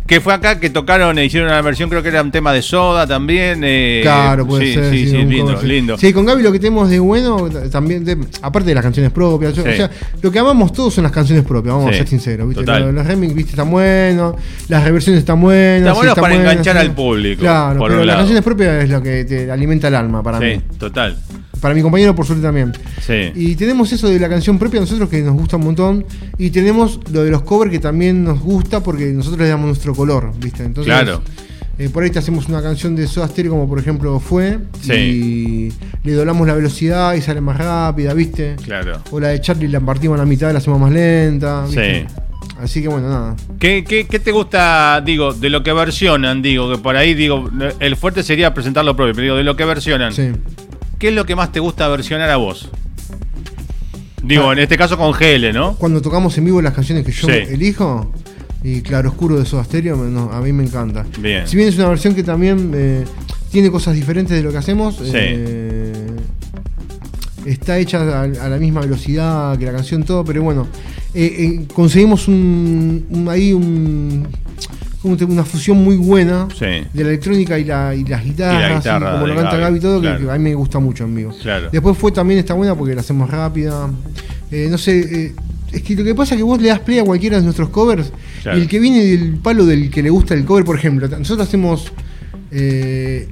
[0.06, 2.60] que fue acá que tocaron e hicieron una versión, creo que era un tema de
[2.60, 3.60] soda también.
[3.64, 4.90] eh, Claro, puede sí, ser.
[4.90, 5.66] Sí, sí, un lindo, cover, sí.
[5.66, 5.96] lindo.
[5.98, 9.54] Sí, con Gaby lo que tenemos de bueno, también, de- aparte de las canciones propias,
[9.54, 9.68] yo- Sí.
[9.70, 9.90] o sea,
[10.20, 12.64] lo que amamos todos son las canciones propias, vamos Sí, a ser sinceros, ¿viste?
[12.64, 13.50] Los, los remix, ¿viste?
[13.52, 14.34] Están buenos,
[14.68, 15.78] las reversiones están buenas.
[15.78, 16.80] Está sí, bueno están para buenas, enganchar sí.
[16.88, 20.22] al público, Claro, por pero las canciones propias es lo que te alimenta el alma
[20.22, 20.60] para Sí, mí.
[20.78, 21.16] total.
[21.64, 22.74] Para mi compañero, por suerte también.
[23.00, 23.32] Sí.
[23.34, 26.04] Y tenemos eso de la canción propia nosotros que nos gusta un montón.
[26.36, 29.94] Y tenemos lo de los covers que también nos gusta porque nosotros le damos nuestro
[29.94, 30.62] color, ¿viste?
[30.62, 31.22] Entonces, Claro.
[31.78, 34.58] eh, por ahí te hacemos una canción de Soda Stereo como por ejemplo fue.
[34.82, 34.92] Sí.
[34.92, 35.72] Y
[36.06, 38.56] le doblamos la velocidad y sale más rápida, ¿viste?
[38.62, 39.00] Claro.
[39.10, 41.64] O la de Charlie la partimos a la mitad y la hacemos más lenta.
[41.64, 42.00] ¿viste?
[42.06, 42.14] Sí.
[42.60, 43.36] Así que bueno, nada.
[43.58, 46.42] ¿Qué, qué, qué te gusta, digo, de lo que versionan?
[46.42, 47.50] Digo, que por ahí, digo,
[47.80, 50.12] el fuerte sería presentar lo propio, pero digo, de lo que versionan.
[50.12, 50.30] Sí.
[51.04, 52.70] ¿Qué es lo que más te gusta versionar a vos?
[54.22, 54.52] Digo, Ah.
[54.54, 55.74] en este caso con GL, ¿no?
[55.76, 57.34] Cuando tocamos en vivo las canciones que yo Sí.
[57.50, 58.10] elijo,
[58.62, 61.04] y Claro Oscuro de Soda Stereo, me- no, a mí me encanta.
[61.20, 61.46] Bien.
[61.46, 63.04] Si bien es una versión que también eh,
[63.52, 65.10] tiene cosas diferentes de lo que hacemos, Sí.
[65.14, 65.92] eh,
[67.44, 70.68] está hecha a, a la misma velocidad que la canción, todo, pero bueno,
[71.12, 74.26] eh, eh, conseguimos un, un- ahí un,
[75.04, 76.64] ¿cómo te- una fusión muy buena Sí.
[76.64, 80.00] de la electrónica y, la, y las guitarras, guitarra como lo canta Gaby, y todo,
[80.00, 81.32] que- que, a mí me gusta mucho en vivo.
[81.42, 81.68] Claro.
[81.70, 83.90] Después fue también está buena porque la hacemos rápida.
[84.50, 85.34] Eh, no sé, eh,
[85.72, 87.68] es que lo que pasa es que vos le das play a cualquiera de nuestros
[87.68, 88.10] covers
[88.42, 88.56] Claro.
[88.58, 91.46] y el que viene del palo del que le gusta el cover, por ejemplo, nosotros
[91.46, 91.92] hacemos
[92.56, 93.28] eh,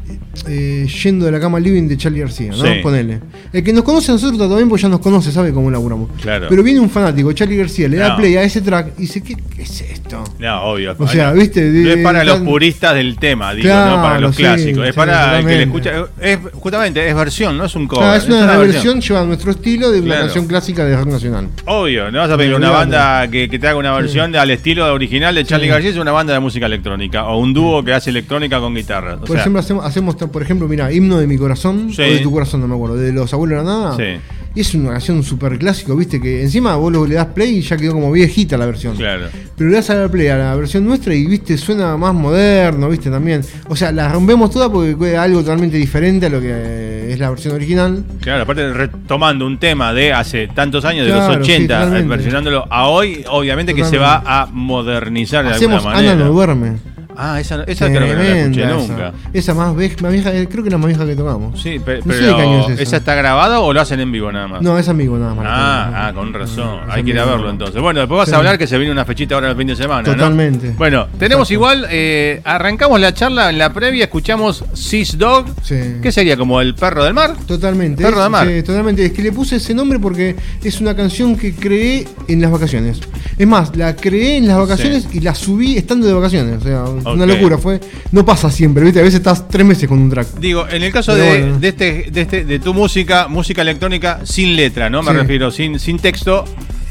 [0.48, 2.56] eh, Yendo de la cama al living de Charlie García, ¿no?
[2.56, 2.80] Sí.
[2.82, 3.20] Ponele.
[3.52, 6.10] El que nos conoce a nosotros también, pues ya nos conoce, sabe cómo laburamos.
[6.20, 6.46] Claro.
[6.48, 8.16] Pero viene un fanático, Charlie García, le da No.
[8.16, 10.24] play a ese track y dice, ¿qué, qué es esto?
[10.38, 10.96] No, obvio.
[10.98, 11.62] O sea, ¿viste?
[11.62, 14.84] No es para los puristas del tema, digo, Claro, no para los sí, clásicos.
[14.86, 15.92] Es sí, para el que le escucha.
[16.20, 18.04] Es, justamente, es versión, no es un cover.
[18.08, 18.60] Ah, es una, versión.
[18.72, 20.22] versión, lleva nuestro estilo de una Claro.
[20.24, 21.48] canción clásica de rock nacional.
[21.66, 24.92] Obvio, no vas a pedir una banda que, que te haga una versión al estilo
[24.92, 25.68] original de Charlie.
[25.68, 27.24] García, es una banda de música electrónica.
[27.26, 29.11] O un dúo que hace electrónica con guitarra.
[29.16, 32.02] O Por sea, ejemplo, hacemos, hacemos, por ejemplo, mira, Himno de mi corazón, Sí.
[32.02, 33.96] o de tu corazón, no me acuerdo, de los abuelos de la nada.
[33.96, 34.20] Sí.
[34.54, 37.76] Y es una canción súper clásico, viste, que encima vos le das play y ya
[37.78, 38.96] quedó como viejita la versión.
[38.96, 39.24] Claro.
[39.56, 42.90] Pero le das a dar play a la versión nuestra y, viste, suena más moderno,
[42.90, 43.40] viste, también.
[43.68, 47.30] O sea, la rompemos toda porque queda algo totalmente diferente a lo que es la
[47.30, 48.04] versión original.
[48.20, 52.08] Claro, aparte retomando un tema de hace tantos años, de los sí, 80, totalmente.
[52.08, 56.26] versionándolo a hoy, obviamente que se va a modernizar de Hacemos alguna Ana manera.
[56.26, 56.72] no duerme.
[57.16, 59.08] Ah, esa, esa creo que no la escuché nunca.
[59.32, 61.60] Esa, Esa más, vieja, más vieja, eh, creo que la más vieja que tocamos.
[61.60, 62.82] Sí, pe- No sé pero es esa.
[62.82, 64.62] ¿esa está grabada o lo hacen en vivo nada más?
[64.62, 65.44] No, es amigo nada más.
[65.48, 66.80] Ah, ah, con razón.
[66.88, 67.80] Es Hay que ir a verlo entonces.
[67.82, 68.34] Bueno, después vas Sí.
[68.34, 70.02] a hablar que se viene una fechita ahora el fin de semana.
[70.04, 70.70] Totalmente.
[70.78, 71.52] Bueno, tenemos Exacto.
[71.54, 75.46] igual, eh, arrancamos la charla en la previa, escuchamos Sis Dog.
[75.62, 75.76] Sí.
[76.02, 76.36] ¿Qué sería?
[76.36, 77.34] ¿Como el perro del mar?
[77.46, 78.02] Totalmente.
[78.02, 78.46] Perro de es- mar.
[78.48, 79.04] sí, totalmente.
[79.04, 83.00] Es que le puse ese nombre porque es una canción que creé en las vacaciones.
[83.38, 86.58] Es más, la creé en las vacaciones y la subí estando de vacaciones.
[86.58, 87.58] O sea, una locura.
[87.58, 87.80] Fue,
[88.12, 89.00] no pasa siempre, ¿viste?
[89.00, 90.38] A veces estás tres meses con un track.
[90.38, 91.58] Digo, en el caso de, bueno.
[91.58, 95.02] de este, de este, de tu música, música electrónica sin letra, ¿no?
[95.02, 95.16] Me Sí.
[95.18, 96.44] refiero, sin, sin texto.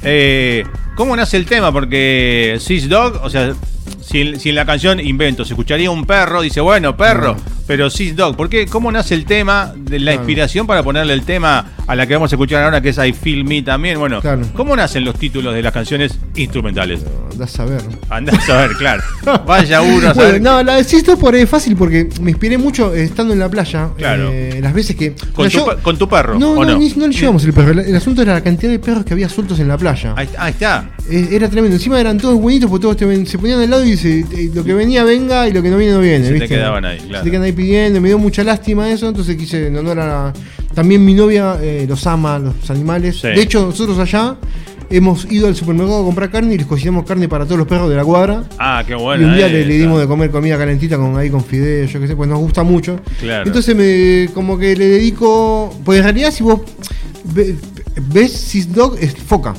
[0.03, 0.63] eh,
[1.01, 1.71] ¿Cómo nace el tema?
[1.71, 3.55] Porque Sis Dog, o sea,
[4.01, 7.35] si, si en la canción invento, se escucharía un perro, dice, bueno, perro,
[7.65, 8.67] pero Sis Dog, ¿por qué?
[8.67, 10.21] ¿Cómo nace el tema, de la Claro.
[10.21, 13.13] inspiración para ponerle el tema a la que vamos a escuchar ahora, que es I
[13.13, 13.97] Feel Me también?
[13.97, 14.41] Bueno, Claro.
[14.53, 17.01] ¿cómo nacen los títulos de las canciones instrumentales?
[17.31, 17.81] Andás a ver.
[18.09, 19.01] Andá a saber, claro.
[19.47, 20.41] Vaya uno a Bueno, saber.
[20.41, 23.49] no, la decís esto por es fácil porque me inspiré mucho eh, estando en la
[23.49, 23.89] playa.
[23.97, 24.29] Claro.
[24.31, 25.13] eh, las veces que.
[25.33, 26.37] ¿Con, o sea, tu, yo- con tu perro?
[26.37, 26.79] No, ¿o no, no?
[26.95, 27.71] no le llevamos el perro.
[27.71, 30.13] El, el asunto era la cantidad de perros que había sueltos en la playa.
[30.17, 30.90] Ahí, ahí está.
[31.09, 31.75] Eh, Era tremendo.
[31.75, 34.63] Encima eran todos buenitos porque todos te se ponían al lado y se- eh, lo
[34.63, 36.25] que venía venga y lo que no viene no viene.
[36.39, 37.17] Se quedaban ahí, claro.
[37.19, 37.99] Se te quedan ahí pidiendo.
[37.99, 39.07] Me dio mucha lástima eso.
[39.09, 40.33] Entonces quise en honor a.
[40.73, 43.19] También mi novia eh, los ama, los animales.
[43.19, 43.27] Sí.
[43.27, 44.37] De hecho, nosotros allá
[44.89, 47.89] hemos ido al supermercado a comprar carne y les cocinamos carne para todos los perros
[47.89, 48.43] de la cuadra.
[48.59, 49.23] Ah, qué bueno.
[49.23, 51.99] y un día le, le dimos de comer comida calentita con ahí con fideos, yo
[51.99, 52.99] qué sé, pues nos gusta mucho.
[53.19, 53.47] Claro.
[53.47, 55.73] Entonces me como que le dedico.
[55.83, 56.61] Pues en realidad si vos
[57.33, 57.55] ve-
[58.13, 59.53] ves Sis Dog es foca.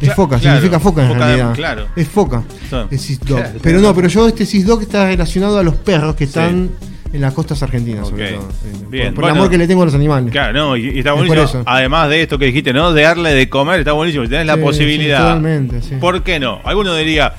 [0.00, 1.52] Es foca, claro, significa foca en foca, realidad.
[1.54, 1.86] claro.
[1.96, 2.42] Es foca.
[2.90, 3.38] Es Sis Dog.
[3.38, 6.70] Claro, pero no, pero yo este Sis Dog está relacionado a los perros que están
[7.12, 8.42] en las costas argentinas, sobre todo.
[8.48, 9.34] Eh, Bien, Por, por bueno.
[9.34, 10.30] el amor que le tengo a los animales.
[10.30, 11.62] Claro, no, y, y está Es buenísimo.
[11.66, 12.92] Además de esto que dijiste, ¿no?
[12.92, 14.24] De darle de comer, está buenísimo.
[14.24, 15.18] Si tenés la posibilidad.
[15.18, 15.94] sí, totalmente, sí.
[16.00, 16.60] ¿Por qué no?
[16.64, 17.34] Alguno diría,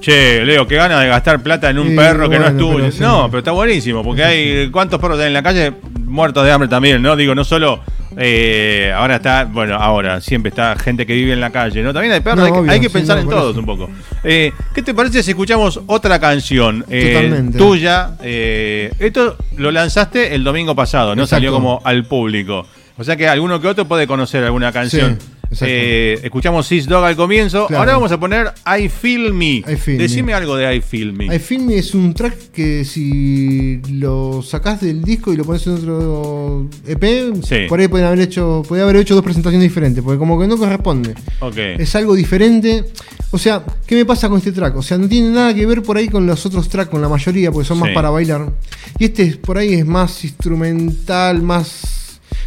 [0.00, 2.88] che, Leo, qué ganas de gastar plata en un perro que no es tuyo.
[2.90, 3.06] pero.
[3.08, 4.70] No, pero está buenísimo, porque hay.
[4.70, 5.72] ¿Cuántos perros hay en la calle?
[6.06, 7.14] Muertos de hambre también, ¿no?
[7.14, 7.80] Digo, no solo.
[8.16, 11.92] Eh, ahora está, bueno, ahora siempre está gente que vive en la calle, ¿no?
[11.92, 13.60] También hay perros, No, hay, obvio, hay que sí, pensar no, en todos eso.
[13.60, 13.90] un poco.
[14.24, 18.12] Eh, ¿Qué te parece si escuchamos otra canción eh, tuya?
[18.22, 21.22] Eh, esto lo lanzaste el domingo pasado, ¿no?
[21.22, 21.36] Exacto.
[21.36, 22.66] Salió como al público.
[22.96, 25.18] O sea que alguno que otro puede conocer alguna canción.
[25.20, 25.26] Sí.
[25.62, 27.66] Eh, escuchamos Sis Dog al comienzo.
[27.66, 27.80] Claro.
[27.80, 29.56] Ahora vamos a poner I Feel Me.
[29.56, 30.02] I Feel Me.
[30.04, 31.26] Decime algo de I Feel Me.
[31.34, 35.66] I Feel Me es un track que si lo sacás del disco y lo pones
[35.66, 37.56] en otro EP, Sí.
[37.68, 40.56] por ahí pueden haber hecho, podría haber hecho dos presentaciones diferentes, porque como que no
[40.56, 41.14] corresponde.
[41.40, 41.56] ok.
[41.78, 42.84] Es algo diferente.
[43.32, 44.76] O sea, ¿qué me pasa con este track?
[44.76, 47.08] O sea, no tiene nada que ver por ahí con los otros tracks, con la
[47.08, 47.84] mayoría, porque son Sí.
[47.84, 48.50] más para bailar.
[48.98, 51.99] Y este es- por ahí es más instrumental, más...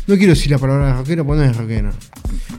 [0.06, 1.92] No quiero decir la palabra rockera, porque no es rockera.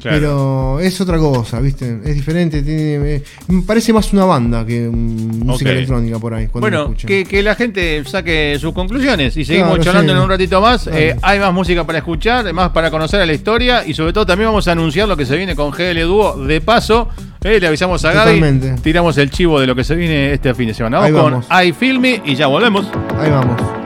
[0.00, 0.16] Claro.
[0.18, 1.98] Pero es otra cosa, ¿viste?
[2.04, 2.62] Es diferente.
[2.62, 6.48] Tiene, me parece más una banda que música electrónica por ahí.
[6.52, 10.16] Bueno, que, que la gente saque sus conclusiones y seguimos Claro, charlando sí.
[10.18, 10.87] en un ratito más.
[10.87, 14.48] Eh, hay más música para escuchar, más para conocer la historia y sobre todo también
[14.48, 16.37] vamos a anunciar lo que se viene con GL Dúo.
[16.44, 17.09] De paso,
[17.42, 20.68] eh, le avisamos a Gaby, tiramos el chivo de lo que se viene este fin
[20.68, 20.98] de semana.
[20.98, 21.66] Vamos Ahí con vamos.
[21.66, 22.87] I Feel Me y ya volvemos.
[23.18, 23.84] Ahí vamos.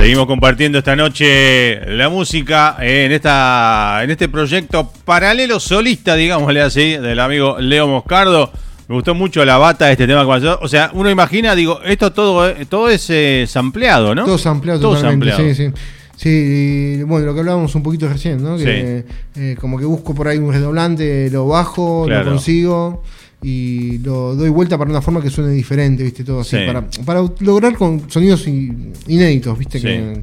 [0.00, 6.96] Seguimos compartiendo esta noche la música en esta en este proyecto paralelo solista, digámosle así,
[6.96, 8.50] del amigo Leo Moscardo.
[8.88, 10.58] Me gustó mucho la bata de este tema que pasó.
[10.62, 14.24] O sea, uno imagina, digo, esto todo, todo es eh, sampleado, ¿no?
[14.24, 15.54] Todo sampleado Todo totalmente, sampleado.
[15.54, 15.72] sí, sí.
[16.16, 18.56] Sí, y, bueno, lo que hablábamos un poquito recién, ¿no?
[18.56, 19.04] Que
[19.36, 22.24] eh, como que busco por ahí un redoblante, lo bajo, Claro.
[22.24, 23.02] lo consigo
[23.42, 26.24] y lo doy vuelta para una forma que suene diferente, ¿viste?
[26.24, 26.62] Todo así, Sí.
[26.66, 29.78] para, para lograr con sonidos inéditos, ¿viste?
[29.78, 29.86] Sí.
[29.86, 30.22] Que-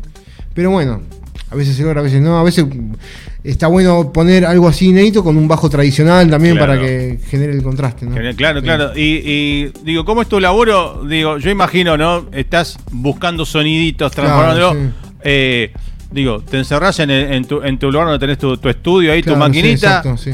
[0.54, 1.02] pero bueno,
[1.50, 2.66] a veces se logra, a veces no, a veces
[3.44, 6.74] está bueno poner algo así inédito con un bajo tradicional también Claro.
[6.74, 8.16] para que genere el contraste, ¿no?
[8.36, 8.66] Claro, Sí.
[8.66, 8.92] claro.
[8.96, 11.04] Y, y, digo, ¿cómo es tu laburo?
[11.08, 12.26] Digo, yo imagino, ¿no?
[12.32, 14.76] Estás buscando soniditos, transformándolo.
[15.24, 15.72] Eh,
[16.12, 19.12] digo, te encerrás en, el- en tu, en tu lugar donde tenés tu, tu estudio
[19.14, 19.98] ahí, tu sí, maquinita.
[20.00, 20.32] exacto, sí.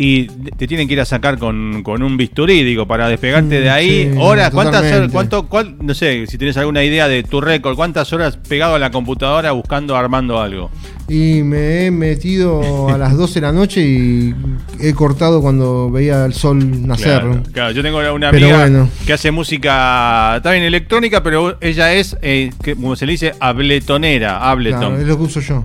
[0.00, 3.62] Y te tienen que ir a sacar con, con un bisturí, digo, para despegarte Mm,
[3.62, 4.10] de ahí.
[4.12, 7.74] sí, horas, ¿cuántas horas, cuánto, cuál, no sé, si tienes alguna idea de tu récord,
[7.74, 10.70] cuántas horas pegado a la computadora buscando, armando algo?
[11.08, 14.34] Y me he metido a las 12 de la noche y
[14.78, 17.20] he cortado cuando veía el sol nacer.
[17.20, 18.88] Claro, claro, yo tengo una amiga bueno.
[19.06, 24.48] que hace música, bien electrónica, pero ella es, eh, que, como se le dice, abletonera,
[24.50, 24.80] Ableton.
[24.80, 25.64] Claro, es lo que uso yo.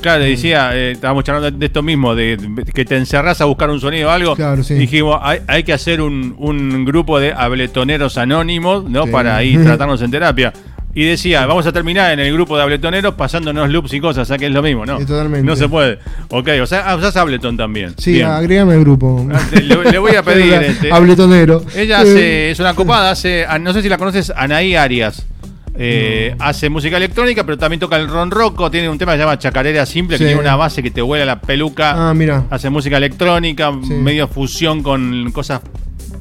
[0.00, 3.44] Claro, le decía, eh, estábamos charlando de esto mismo, de, de que te encerrás a
[3.44, 4.36] buscar un sonido o algo.
[4.36, 4.74] Claro, sí.
[4.74, 9.04] Dijimos, hay, hay que hacer un, un grupo de abletoneros anónimos, ¿no?
[9.04, 9.10] Sí.
[9.10, 10.52] Para ahí tratarnos en terapia.
[10.94, 14.24] Y decía, vamos a terminar en el grupo de abletoneros pasándonos loops y cosas, o
[14.24, 14.98] sea que es lo mismo, ¿no?
[14.98, 15.46] Sí, totalmente.
[15.46, 15.98] No se puede.
[16.30, 17.92] Ok, o sea, ah, usás Ableton también.
[17.98, 18.26] Sí, Bien.
[18.28, 19.28] agrégame al grupo.
[19.30, 20.54] Ah, le, le voy a pedir.
[20.54, 21.62] este, Habletonero.
[21.76, 25.26] ella Eh, hace, es una copada, hace, ah, no sé si la conoces, Anaí Arias.
[25.78, 28.70] Eh, Hace música electrónica, pero también toca el ron roco.
[28.70, 30.24] Tiene un tema que se llama Chacarera Simple, Sí.
[30.24, 32.10] que tiene una base que te huele la peluca.
[32.10, 32.44] Ah, mira.
[32.50, 33.92] Hace música electrónica, Sí.
[33.94, 35.60] medio fusión con cosas,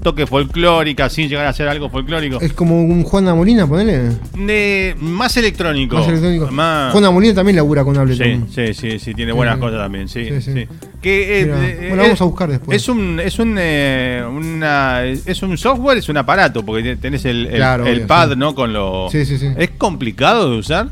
[0.06, 2.40] toque folclórica, sin llegar a ser algo folclórico.
[2.40, 4.12] Es como un Juana Molina, ponele.
[4.38, 5.96] De- más electrónico.
[5.98, 6.48] Más electrónico.
[6.52, 8.48] Más- Juana Molina también labura con Sí, Ableton.
[8.54, 9.62] sí, sí, sí, tiene buenas Sí.
[9.62, 10.26] cosas también, sí.
[10.26, 10.54] Sí, sí.
[10.54, 10.68] sí.
[11.02, 12.76] Que, eh, Mira, eh, bueno, vamos a buscar después.
[12.80, 17.48] Es un, es un, eh, una, es un software, es un aparato, porque tenés el,
[17.48, 18.36] el- Claro, el obvio, pad, sí.
[18.38, 18.54] ¿no?
[18.54, 19.10] Con lo.
[19.12, 19.48] Sí, sí, sí.
[19.58, 20.90] ¿Es complicado de usar?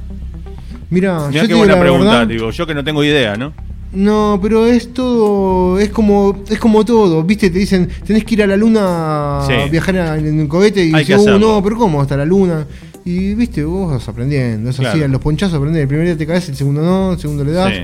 [0.90, 3.54] Mira, yo qué buena pregunta, verdad, digo, yo que no tengo idea, ¿no?
[3.94, 8.44] No, pero es todo, es como, es como todo, viste, te dicen, tenés que ir
[8.44, 9.54] a la luna Sí.
[9.54, 11.40] a viajar a- en un cohete y dices, uh, hacerlo.
[11.40, 12.66] no, pero ¿cómo hasta la luna?
[13.06, 15.06] Y viste, vos vas aprendiendo, es así, Claro.
[15.06, 17.52] a los ponchazos aprendés, el primer día te caes, el segundo no, el segundo le
[17.52, 17.72] das.
[17.74, 17.82] Sí.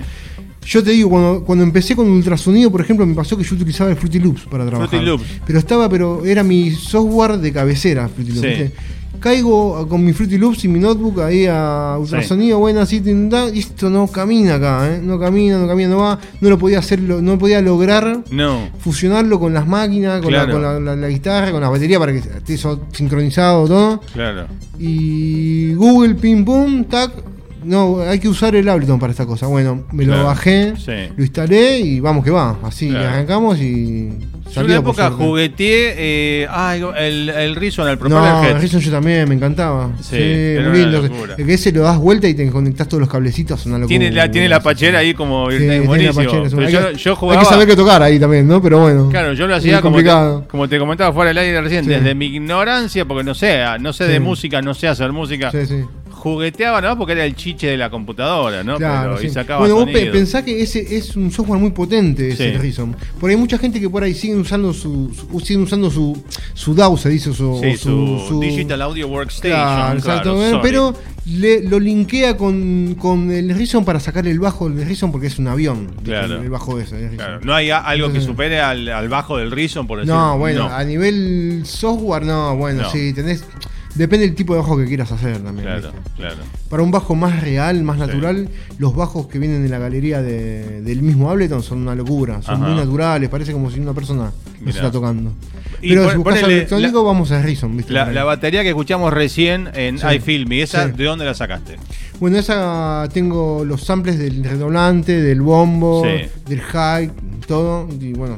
[0.66, 3.90] Yo te digo, cuando, cuando empecé con ultrasonido, por ejemplo, me pasó que yo utilizaba
[3.92, 4.90] el Fruity Loops para trabajar.
[4.90, 5.24] Fruity Loops.
[5.46, 8.42] Pero estaba, pero era mi software de cabecera, Fruity Loops.
[8.42, 8.48] Sí.
[8.64, 8.72] ¿viste?
[9.20, 13.90] Caigo con mi Fruity Loops y mi notebook ahí a ultrasonido, bueno, así, y esto
[13.90, 15.02] no camina acá, ¿eh?
[15.04, 18.70] no camina, no camina, no va, no lo podía hacerlo, no podía lograr No.
[18.80, 22.12] fusionarlo con las máquinas, con, la, con la, la- la guitarra, con la batería para
[22.14, 24.02] que esté eso sincronizado todo.
[24.14, 24.48] Claro.
[24.80, 27.12] Y Google, pim pum, tac.
[27.64, 29.48] No, hay que usar el Ableton para esta cosa.
[29.48, 31.14] Bueno, me Claro, lo bajé, sí.
[31.16, 32.58] lo instalé y vamos que va.
[32.64, 33.10] Así Claro.
[33.10, 34.10] arrancamos y
[34.54, 38.60] Yo en la época jugueteé eh, ay, el, el Reason, el No, Propeller Head.
[38.60, 39.92] Reason yo también, me encantaba.
[40.02, 41.04] Sí, Sí, muy lindo.
[41.38, 43.88] El que ese lo das vuelta y te conectás todos los cablecitos, una locura.
[44.00, 46.24] Tiene la, tiene la pachera ahí como Sí, buenísimo.
[46.26, 47.40] pachera, Pero hay, yo, que, yo hay jugaba.
[47.42, 48.62] que saber qué tocar ahí también, ¿no?
[48.62, 49.10] Pero bueno.
[49.10, 50.46] Claro, yo lo hacía como te, complicado.
[50.50, 51.90] como te comentaba fuera del aire recién, Sí.
[51.92, 55.52] desde mi ignorancia, porque no sé, no sé de música, no sé hacer música.
[55.52, 55.84] Sí, sí.
[56.20, 56.98] Jugueteaba, ¿no?
[56.98, 58.76] Porque era el chiche de la computadora, ¿no?
[58.78, 60.12] Claro, Pero, y sacaba bueno, vos pe- sonido.
[60.14, 62.58] pensá que ese es un software muy potente, ese Sí.
[62.58, 62.96] Reason.
[63.20, 66.22] Porque hay mucha gente que por ahí siguen usando su, su- siguen usando su,
[66.54, 69.58] su DAW, se dice, su, Sí, su, su- Digital Audio Workstation.
[69.58, 70.34] Claro, exacto.
[70.36, 70.62] claro, sorry.
[70.62, 70.94] pero
[71.26, 75.40] le- lo linkea con, con el Reason para sacar el bajo del Reason porque es
[75.40, 75.88] un avión.
[76.04, 76.42] Claro.
[76.42, 77.06] El, bajo ese.
[77.06, 77.16] el.
[77.16, 80.20] Claro, no hay algo que supere al, al bajo del Reason, por decirlo.
[80.20, 82.92] No, bueno, a nivel software, no, bueno, No.
[82.92, 83.44] sí, tenés.
[83.96, 85.66] Depende del tipo de bajo que quieras hacer también.
[85.66, 85.98] Claro, ¿viste?
[86.16, 86.36] claro.
[86.70, 88.48] Para un bajo más real, más natural,
[88.78, 92.42] los bajos que vienen de la galería de- del mismo Ableton son una locura.
[92.44, 92.68] Son Ajá.
[92.68, 94.72] muy naturales, parece como si una persona los Mirá.
[94.78, 95.32] está tocando.
[95.82, 97.92] Y Pero si buscas electrónico, vamos a Reason, ¿viste?
[97.94, 100.06] La, la batería que escuchamos recién en Sí.
[100.18, 100.92] iFilmy, ¿esa Sí.
[100.96, 101.78] de dónde la sacaste?
[102.20, 106.04] Bueno, esa tengo los samples del redoblante, del bombo,
[106.48, 107.10] del high,
[107.48, 107.88] todo.
[108.00, 108.38] Y bueno,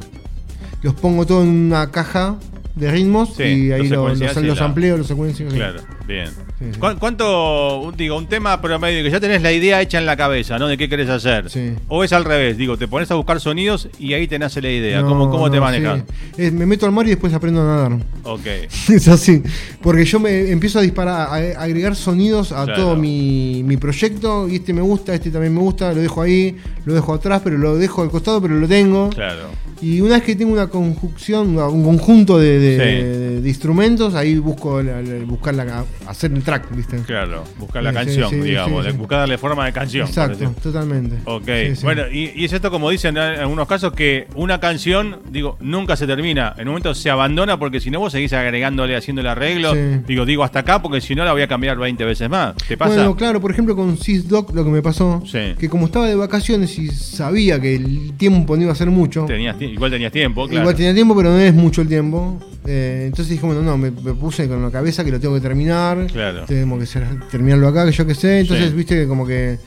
[0.82, 2.36] los pongo todo en una caja
[2.74, 5.14] de ritmos Sí, y ahí los lo- los, los, y la- amplio, los sí.
[5.52, 6.28] Claro, bien.
[6.58, 6.78] Sí, sí.
[6.78, 10.58] ¿Cuán- ¿Cuánto, digo, un tema promedio que ya tenés la idea hecha en la cabeza,
[10.58, 10.68] ¿no?
[10.68, 11.46] De qué querés hacer?
[11.88, 14.70] O es al revés, digo, te pones a buscar sonidos y ahí te nace la
[14.70, 15.02] idea.
[15.02, 16.02] No, ¿Cómo, cómo te manejas?
[16.38, 17.92] me meto al mar y después aprendo a nadar.
[18.22, 18.46] Ok.
[18.88, 19.42] Es así.
[19.82, 22.80] Porque yo me empiezo a disparar, a, a agregar sonidos a Claro.
[22.82, 24.48] todo mi, mi proyecto.
[24.48, 25.92] Y este me gusta, este también me gusta.
[25.92, 29.10] Lo dejo ahí, lo dejo atrás, pero lo dejo al costado, pero lo tengo.
[29.10, 29.48] Claro.
[29.82, 33.04] Y una vez que tengo una conjunción, un conjunto de, de- Sí.
[33.04, 36.98] de- de instrumentos, ahí busco la- la- buscar la, hacer el track, ¿viste?
[36.98, 40.06] Claro, buscar la Sí, canción, sí, digamos, buscar darle forma de canción.
[40.06, 41.16] Exacto, totalmente.
[41.24, 41.48] Ok,
[41.82, 45.96] bueno, y, y es esto como dicen en algunos casos que una canción, digo, nunca
[45.96, 46.54] se termina.
[46.56, 49.74] En un momento se abandona porque si no vos seguís agregándole, haciendo el arreglo.
[50.06, 52.54] Digo, digo hasta acá porque si no la voy a cambiar 20 veces más.
[52.68, 52.94] ¿Te pasa?
[52.94, 55.22] Bueno, claro, por ejemplo con Sys Doc lo que me pasó,
[55.58, 59.24] que como estaba de vacaciones y sabía que el tiempo no iba a ser mucho,
[59.26, 60.62] Tenías ti- igual tenías tiempo, claro.
[60.62, 62.38] igual tenía tiempo, pero no es mucho el tiempo.
[62.64, 65.40] eh, entonces dije, bueno, no, me, me puse con la cabeza que lo tengo que
[65.40, 66.06] terminar.
[66.12, 66.44] Claro.
[66.46, 68.40] Tengo que ser- terminarlo acá, que yo qué sé.
[68.40, 68.76] Entonces, Sí.
[68.76, 69.58] viste que como que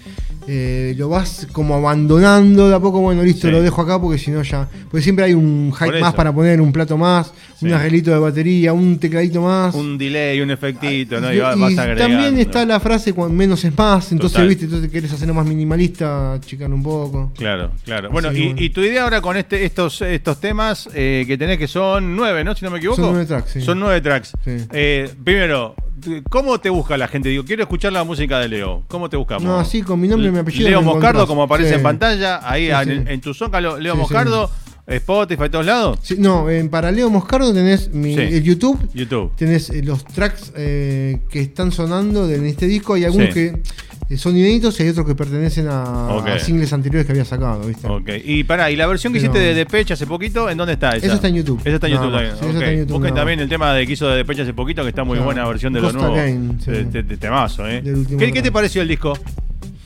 [0.48, 3.52] eh, lo vas como abandonando de a poco, bueno, listo, Sí.
[3.52, 4.68] lo dejo acá porque si no ya.
[4.90, 7.66] Porque siempre hay un hype más para poner, un plato más, Sí.
[7.66, 9.74] un arreglito de batería, un tecladito más.
[9.76, 11.34] Un delay, un efectito, ¿no?
[11.34, 14.48] Y- vas, y vas también está la frase menos es más, entonces Total.
[14.50, 17.32] viste, entonces querés hacerlo más minimalista, achicar un poco.
[17.38, 18.10] Claro, claro.
[18.12, 18.62] Bueno, y, que bueno.
[18.62, 22.44] y tu idea ahora con este, estos, estos temas eh, que tenés que son nueve,
[22.44, 22.56] ¿no?
[22.56, 23.02] Si no me equivoco.
[23.02, 23.62] Son nueve tracks, sí.
[23.62, 24.34] Son nueve tracks.
[24.46, 25.76] Eh, primero,
[26.30, 27.30] ¿cómo te busca la gente?
[27.30, 28.84] Digo, quiero escuchar la música de Leo.
[28.88, 29.44] ¿Cómo te buscamos?
[29.44, 31.76] No, así con mi nombre y mi apellido Leo Moscardo, como aparece Sí.
[31.76, 33.14] en pantalla, ahí Sí, en, sí.
[33.14, 34.50] en tu zócalo, Leo Sí, Moscardo,
[34.88, 36.00] Spotify, todos lados.
[36.04, 38.22] Sí, no, en para Leo Moscardo tenés mi, Sí.
[38.22, 39.32] el YouTube, YouTube.
[39.36, 43.34] tenés eh, los tracks eh, que están sonando de en este disco, hay algunos Sí.
[43.34, 43.62] que
[44.18, 47.88] son inéditos y hay otros que pertenecen a, singles anteriores que había sacado, ¿viste?
[47.88, 50.74] Ok, y pará, ¿y la versión que Pero- hiciste de Depeche hace poquito, en dónde
[50.74, 51.06] está esa?
[51.08, 51.60] Esa está en YouTube.
[51.66, 52.32] Esa está en YouTube también.
[52.34, 52.54] Sí, esa ok.
[52.56, 54.90] está en YouTube, Busquen también el tema de que hizo de Depeche hace poquito, que
[54.90, 55.26] está muy Claro.
[55.26, 56.16] buena versión de lo Ghost nuevo.
[56.64, 56.72] Sí.
[56.72, 57.84] de, de- de temazo, ¿eh?
[58.20, 59.18] ¿Qué, qué te pareció el disco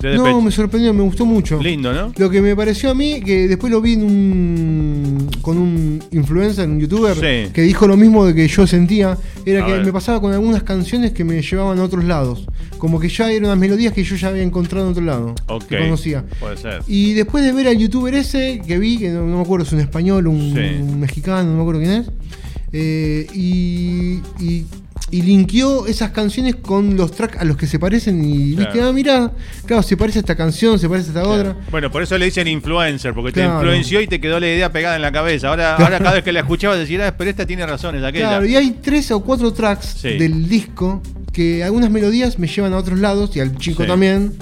[0.01, 1.61] No, me sorprendió, me gustó mucho.
[1.61, 2.13] Lindo, ¿no?
[2.17, 6.69] Lo que me pareció a mí, que después lo vi en un, con un influencer,
[6.69, 7.51] un youtuber, Sí.
[7.51, 9.85] que dijo lo mismo de que yo sentía, era A que ver.
[9.85, 12.45] me pasaba con algunas canciones que me llevaban a otros lados.
[12.77, 15.35] Como que ya eran unas melodías que yo ya había encontrado en otro lado.
[15.47, 15.65] Ok.
[15.67, 16.23] Que conocía.
[16.39, 16.81] Puede ser.
[16.87, 19.73] Y después de ver al youtuber ese, que vi, que no, no me acuerdo, es
[19.73, 20.81] un español, un, Sí.
[20.81, 22.11] un mexicano, no me acuerdo quién es,
[22.71, 24.65] eh, y, y,
[25.11, 28.71] y linkeó esas canciones con los tracks a los que se parecen y Claro.
[28.73, 29.31] viste, ah, mira,
[29.65, 31.55] claro, se parece a esta canción, se parece a esta otra.
[31.71, 34.95] Bueno, por eso le dicen influencer, porque te influenció y te quedó la idea pegada
[34.95, 35.49] en la cabeza.
[35.49, 38.27] Ahora, ahora cada vez que la escuchabas decir, ah, pero esta tiene razón, es aquella.
[38.29, 40.17] Claro, y hay tres o cuatro tracks Sí.
[40.17, 41.01] del disco
[41.33, 43.87] que algunas melodías me llevan a otros lados y al chico Sí.
[43.89, 44.33] también.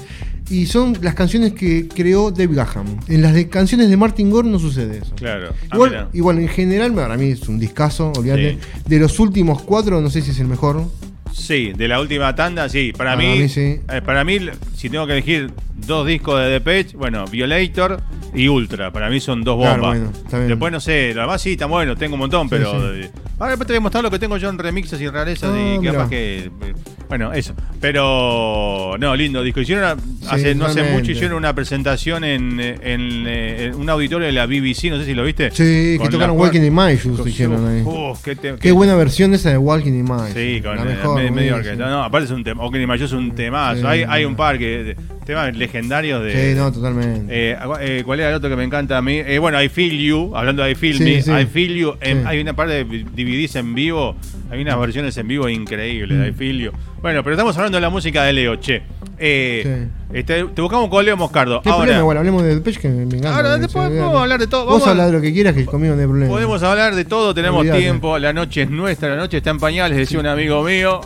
[0.49, 2.85] Y son las canciones que creó Dave Gaham.
[3.09, 5.13] En las de canciones de Martin Gore no sucede eso.
[5.15, 5.49] Claro.
[5.69, 8.53] Ah, Igual, igual, en general, para mí es un discazo, olvídate.
[8.53, 8.59] Sí.
[8.85, 10.85] De los últimos cuatro, no sé si es el mejor.
[11.33, 12.93] Sí, de la última tanda, sí.
[12.97, 13.79] Para, Para mí, mí sí.
[13.91, 14.39] eh, para mí,
[14.75, 15.51] si tengo que elegir
[15.85, 18.01] dos discos de Depeche, bueno, Violator
[18.33, 18.91] y Ultra.
[18.91, 19.99] Para mí son dos Claro, bombas.
[19.99, 20.49] bueno, está bien.
[20.49, 22.71] Después no sé, lo demás sí, está bueno, tengo un montón, pero.
[22.71, 23.01] sí.
[23.03, 23.09] eh,
[23.39, 25.73] ahora después te voy a mostrar lo que tengo yo en remixes y rarezas Ah,
[25.75, 25.93] y mirá.
[25.93, 26.37] capaz que.
[26.45, 26.73] eh,
[27.07, 27.53] Bueno, eso.
[27.79, 28.95] Pero.
[28.99, 29.61] No, lindo disco.
[29.61, 34.33] Hicieron Sí, hace, no hace mucho hicieron una presentación en, en, en un auditorio de
[34.33, 35.51] la BBC, no sé si lo viste.
[35.51, 37.81] Sí, que tocaron Walking in My Shoes, hicieron ahí.
[37.85, 40.31] Uf, qué, te- Qué buena versión esa de Walking in My.
[40.33, 41.89] Sí, con la mejor, medio orquesta.
[41.89, 42.63] No, aparte es un tema.
[42.65, 43.87] Ocarina Mayo es un temazo.
[43.87, 46.51] Hay, hay un par que temas legendarios de.
[46.51, 47.25] Sí, no, totalmente.
[47.29, 49.17] Eh, eh, ¿Cuál era el otro que me encanta a mí?
[49.17, 51.31] Eh, bueno, I Feel You, hablando de I Feel Sí, Me, sí.
[51.31, 51.93] I Feel You.
[52.01, 52.09] Sí.
[52.25, 54.15] Hay una parte de DVDs en vivo,
[54.49, 56.71] hay unas versiones en vivo increíbles de I Feel You.
[57.01, 58.81] Bueno, pero estamos hablando de la música de Leo, che.
[59.19, 61.61] Eh, este, te buscamos con Leo Moscardo.
[61.61, 61.99] ¿Qué problema?
[61.99, 63.35] Igual hablemos de Depeche que me encanta.
[63.35, 64.65] Ahora, después podemos hablar de todo.
[64.65, 66.31] Vos hablar de lo que quieras, que conmigo no hay problema.
[66.31, 69.97] Podemos hablar de todo, tenemos tiempo, la noche es nuestra, la noche está en pañales,
[69.97, 71.01] decía un amigo mío.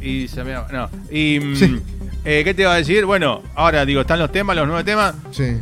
[0.00, 0.54] Y se me...
[0.54, 0.88] No.
[1.10, 1.40] Y...
[2.24, 3.04] eh, ¿Qué te iba a decir?
[3.04, 5.14] Bueno, ahora digo, están los temas, los nueve temas.
[5.30, 5.56] Sí.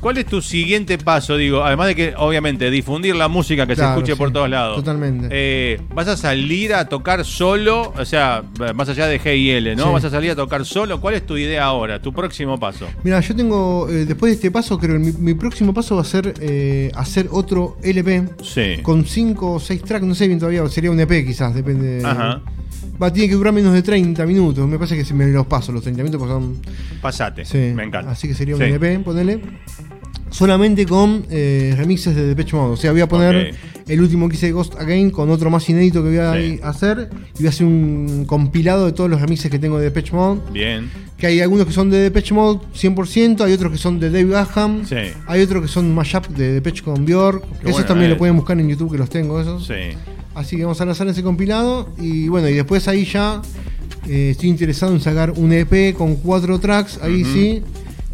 [0.00, 1.36] ¿Cuál es tu siguiente paso?
[1.36, 4.76] Digo, además de que, obviamente, difundir la música que Claro, se escuche por todos lados.
[4.76, 5.26] totalmente.
[5.32, 7.92] Eh, ¿Vas a salir a tocar solo?
[7.98, 8.44] O sea,
[8.76, 9.86] más allá de G y L, ¿no?
[9.86, 9.90] Sí.
[9.92, 11.00] ¿Vas a salir a tocar solo?
[11.00, 12.00] ¿Cuál es tu idea ahora?
[12.00, 12.86] ¿Tu próximo paso?
[13.02, 16.02] Mira, yo tengo, eh, después de este paso, creo que mi, mi próximo paso va
[16.02, 18.76] a ser eh, hacer otro LP Sí.
[18.84, 22.06] con 5 o 6 tracks, no sé bien todavía, sería un EP quizás, depende.
[22.06, 22.40] Ajá.
[23.00, 25.70] Va, tiene que durar menos de 30 minutos, me parece que si me los paso
[25.72, 26.56] los 30 minutos, son...
[27.00, 27.44] Pasate.
[27.44, 28.10] Sí, Me encanta.
[28.10, 28.66] Así que sería un Sí.
[28.68, 29.40] LP, ponele.
[30.30, 32.72] Solamente con eh, remixes de Depeche Mode.
[32.72, 33.54] O sea, voy a poner
[33.86, 36.60] el último que hice de Ghost Again con otro más inédito que voy a Sí.
[36.62, 37.08] hacer.
[37.34, 40.40] Y voy a hacer un compilado de todos los remixes que tengo de Depeche Mode.
[40.52, 40.90] Bien.
[41.16, 44.30] Que hay algunos que son de Depeche Mode 100%, hay otros que son de Dave
[44.30, 44.84] Gaham.
[44.86, 44.96] Sí.
[45.26, 47.42] Hay otros que son mashup de Depeche con Bjork.
[47.60, 48.14] Esos bueno, también eh.
[48.14, 49.66] lo pueden buscar en YouTube, que los tengo esos.
[49.66, 49.96] Sí.
[50.34, 51.88] Así que vamos a lanzar ese compilado.
[51.98, 53.42] Y bueno, y después ahí ya
[54.06, 57.00] eh, estoy interesado en sacar un EP con cuatro tracks.
[57.02, 57.62] Ahí sí.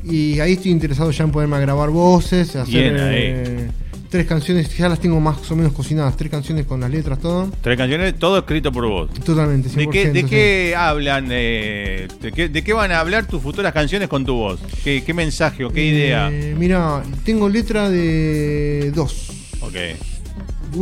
[0.04, 3.70] Y ahí estoy interesado ya en poderme grabar voces, hacer Bien eh,
[4.10, 4.76] tres canciones.
[4.76, 6.16] Ya las tengo más o menos cocinadas.
[6.16, 7.50] Tres canciones con las letras, todo.
[7.62, 9.10] Tres canciones, todo escrito por vos.
[9.24, 9.68] Totalmente.
[9.70, 10.26] ¿De qué, 100%, de sí.
[10.28, 11.28] qué hablan?
[11.30, 14.60] eh, de, qué, de qué van a hablar tus futuras canciones con tu voz?
[14.84, 16.30] ¿Qué, qué mensaje o qué idea?
[16.30, 19.30] Eh, mira, tengo letra de dos.
[19.62, 19.74] Ok.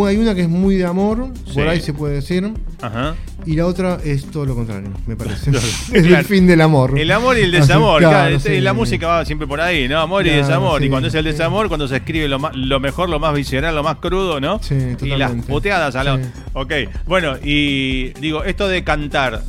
[0.07, 1.55] Hay una que es muy de amor, Sí.
[1.55, 2.51] por ahí se puede decir.
[2.81, 3.15] Ajá.
[3.45, 5.51] Y la otra es todo lo contrario, me parece.
[5.93, 6.19] es Claro.
[6.19, 6.99] el fin del amor.
[6.99, 8.01] El amor y el Así, desamor.
[8.01, 8.61] claro, claro, sí.
[8.61, 9.99] La música va siempre por ahí, ¿no?
[10.01, 10.83] Amor y desamor.
[10.85, 13.75] y cuando es el desamor, cuando se escribe lo, más, lo mejor, lo más visceral,
[13.75, 14.61] lo más crudo, ¿no?
[14.63, 15.47] Sí, y las totalmente.
[15.49, 16.21] puteadas a la...
[16.55, 16.73] Ok,
[17.07, 19.43] bueno, y digo, esto de cantar,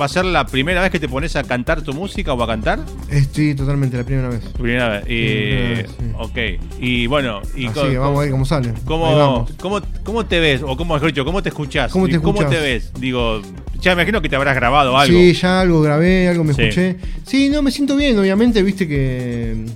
[0.00, 2.46] ¿va a ser la primera vez que te pones a cantar tu música o a
[2.46, 2.80] cantar?
[3.10, 4.40] Estoy totalmente la primera vez.
[4.58, 5.04] Primera vez.
[5.04, 6.04] Y, primera vez, sí.
[6.18, 6.38] Ok,
[6.80, 8.72] y bueno, y Así que vamos a ver cómo sale.
[8.84, 10.62] ¿Cómo, cómo, ¿Cómo te ves?
[10.62, 11.92] O cómo, mejor dicho, ¿cómo te escuchás?
[11.92, 12.92] ¿Cómo te ¿Cómo te ves?
[12.98, 13.40] Digo,
[13.80, 15.18] ya me imagino que te habrás grabado algo.
[15.18, 16.62] Sí, ya algo grabé, algo me Sí.
[16.62, 16.96] escuché.
[17.26, 19.66] Sí, no, me siento bien, obviamente, viste que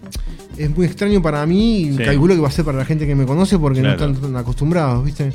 [0.58, 2.04] es muy extraño para mí y Sí.
[2.04, 3.98] calculo que va a ser para la gente que me conoce porque Claro.
[4.06, 5.32] no están tan acostumbrados, viste.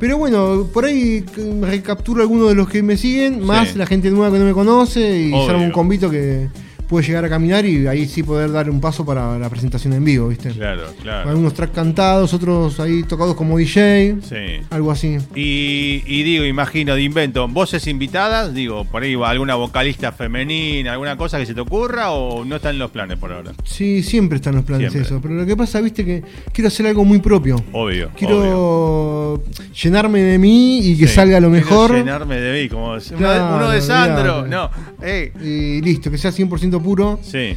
[0.00, 1.24] Pero bueno, por ahí
[1.60, 3.78] recapturo algunos de los que me siguen, más Sí.
[3.78, 6.48] la gente nueva que no me conoce y arma un convito que
[6.94, 10.04] puede llegar a caminar y ahí sí poder dar un paso para la presentación en
[10.04, 10.50] vivo, viste.
[10.50, 11.28] Claro, claro.
[11.28, 14.64] Algunos tracks cantados, otros ahí tocados como DJ, Sí.
[14.70, 15.16] algo así.
[15.34, 20.92] Y, y digo, imagino, de invento, voces invitadas, digo, por ahí va alguna vocalista femenina,
[20.92, 23.50] alguna cosa que se te ocurra o no está en los planes por ahora.
[23.64, 25.08] Sí, siempre están los planes Siempre.
[25.10, 25.20] eso.
[25.20, 26.22] Pero lo que pasa, viste, que
[26.52, 27.56] quiero hacer algo muy propio.
[27.72, 28.06] Obvio.
[28.06, 28.10] obvio.
[28.16, 29.42] Quiero
[29.82, 31.14] llenarme de mí y que Sí.
[31.14, 31.94] salga lo Quiero mejor.
[31.96, 34.46] llenarme de mí, como Claro, uno de Sandro.
[34.46, 34.70] No.
[35.44, 37.18] Y listo, que sea 100% puro.
[37.22, 37.56] Sí,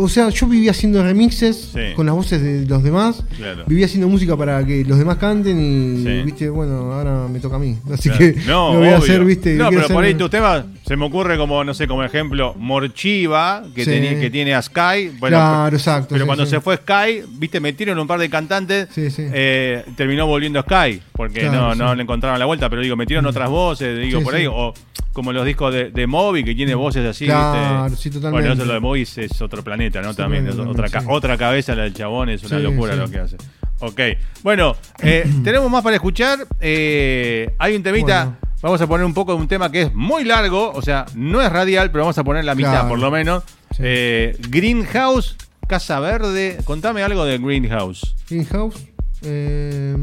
[0.00, 1.92] O sea, yo vivía haciendo remixes Sí.
[1.96, 3.24] con las voces de los demás.
[3.36, 3.64] Claro.
[3.66, 6.22] Vivía haciendo música para que los demás canten y, Sí.
[6.24, 7.76] viste, bueno, ahora me toca a mí.
[7.92, 8.18] Así claro.
[8.18, 8.96] que no, lo voy a obvio.
[8.98, 9.54] hacer, viste.
[9.56, 13.64] No, pero por ahí tus temas se me ocurre como, no sé, como ejemplo, Morchiva,
[13.74, 13.90] que, Sí.
[13.90, 15.10] teni- que tiene a Sky.
[15.18, 19.10] Bueno, Claro, exacto, Pero cuando se fue Sky, viste, metieron un par de cantantes, Sí,
[19.10, 19.24] sí.
[19.32, 23.26] eh, terminó volviendo Sky, porque Claro, no, no le encontraron la vuelta, pero digo, metieron
[23.26, 24.72] otras voces, digo, por ahí, o
[25.18, 28.02] como los discos de, de Moby, que tiene voces así, Claro, ¿viste?
[28.04, 28.48] sí, totalmente.
[28.48, 30.12] Bueno, eso lo de Moby es, es otro planeta, ¿no?
[30.12, 31.06] Sí, También, es totalmente, otra, sí.
[31.10, 33.36] otra cabeza la del chabón, es una Sí, locura lo que hace.
[33.80, 34.00] Ok,
[34.42, 36.46] bueno, eh, tenemos más para escuchar.
[36.60, 38.24] eh, hay un temita.
[38.24, 38.38] Bueno.
[38.60, 41.40] Vamos a poner un poco de un tema que es muy largo, o sea, no
[41.42, 42.88] es radial, pero vamos a poner la mitad Claro.
[42.88, 43.44] por lo menos.
[43.78, 45.36] Eh, Greenhouse,
[45.68, 46.58] Casa Verde.
[46.64, 48.16] Contame algo de Greenhouse.
[48.28, 48.74] Greenhouse.
[49.22, 49.96] Eh,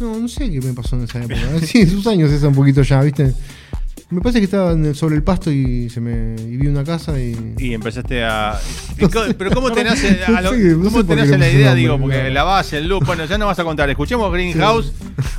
[0.00, 1.40] no, no sé qué me pasó en esa época.
[1.62, 3.32] Sí, sus años esa un poquito ya, ¿viste?
[4.08, 6.84] Me parece que estaba en el- sobre el pasto y se me y vi una
[6.84, 7.54] casa y.
[7.58, 8.56] Y empezaste a.
[8.98, 11.08] y co- pero ¿cómo te nace, a lo- No sé, no sé ¿cómo por te
[11.08, 11.66] qué nace le la puse idea?
[11.66, 12.32] nombre, Digo, porque claro.
[12.34, 13.90] la base, el loop, bueno, ya no vas a contar.
[13.90, 14.92] Escuchemos Greenhouse.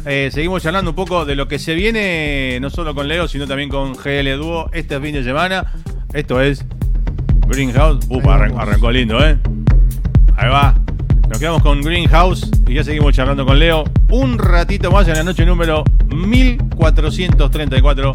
[0.06, 3.48] eh, seguimos charlando un poco de lo que se viene, no solo con Leo, sino
[3.48, 5.72] también con GL Duo este fin de semana.
[6.14, 6.66] Esto es
[7.48, 8.06] Greenhouse.
[8.10, 8.64] Upa, Ahí arran- vamos.
[8.68, 9.38] arrancó lindo, ¿eh?
[10.36, 10.76] Ahí va.
[11.30, 15.24] Nos quedamos con Greenhouse y ya seguimos charlando con Leo un ratito más en la
[15.24, 18.12] noche número 1434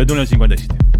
[0.00, 0.66] de Túnel 57.
[0.66, 0.99] Thank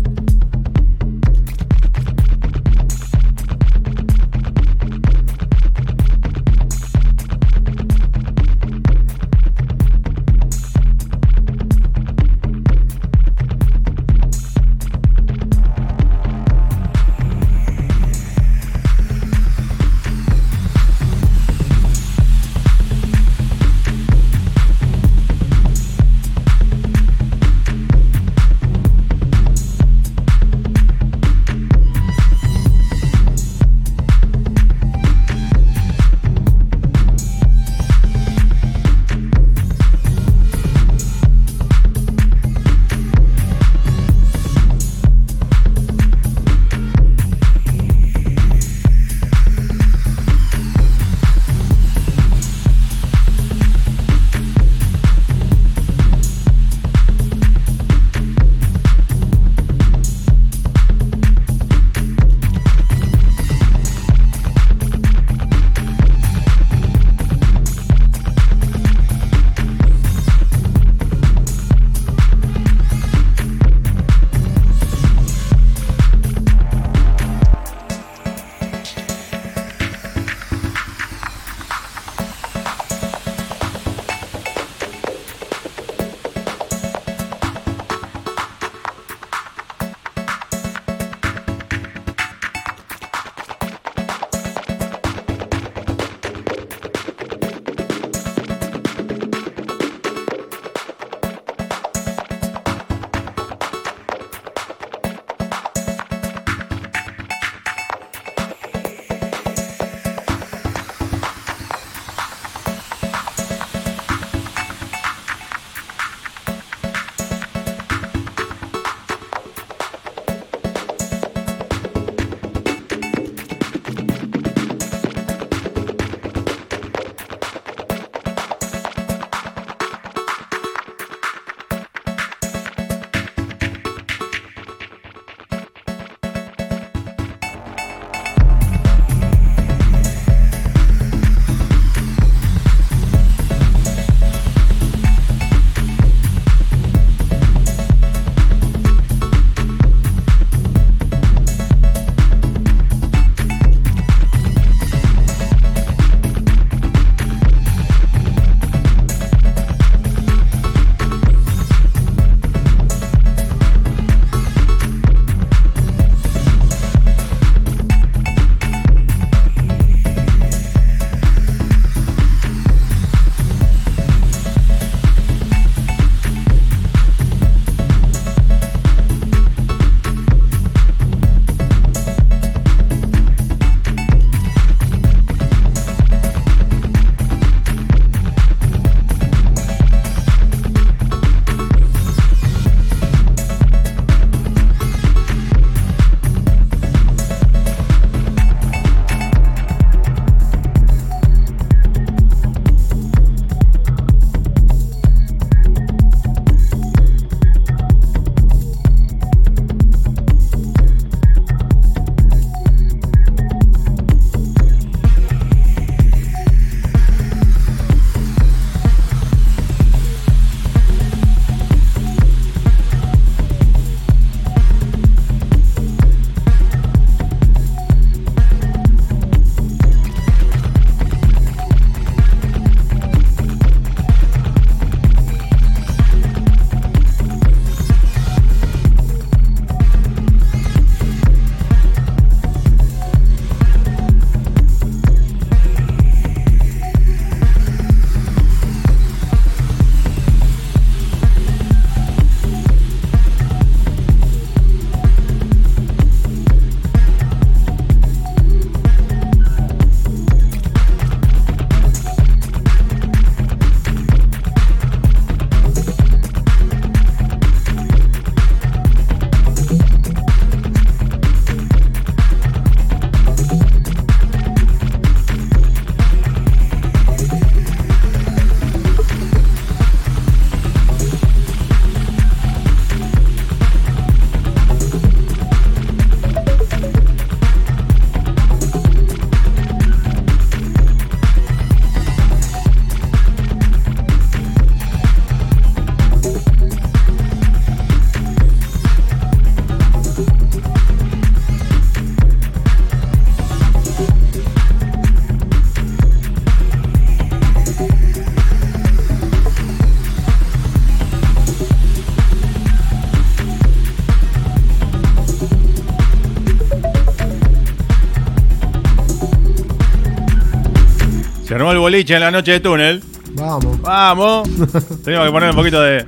[321.90, 323.02] boliche en la noche de túnel.
[323.32, 323.80] Vamos.
[323.82, 324.48] Vamos.
[325.04, 326.06] Tenemos que poner un poquito de.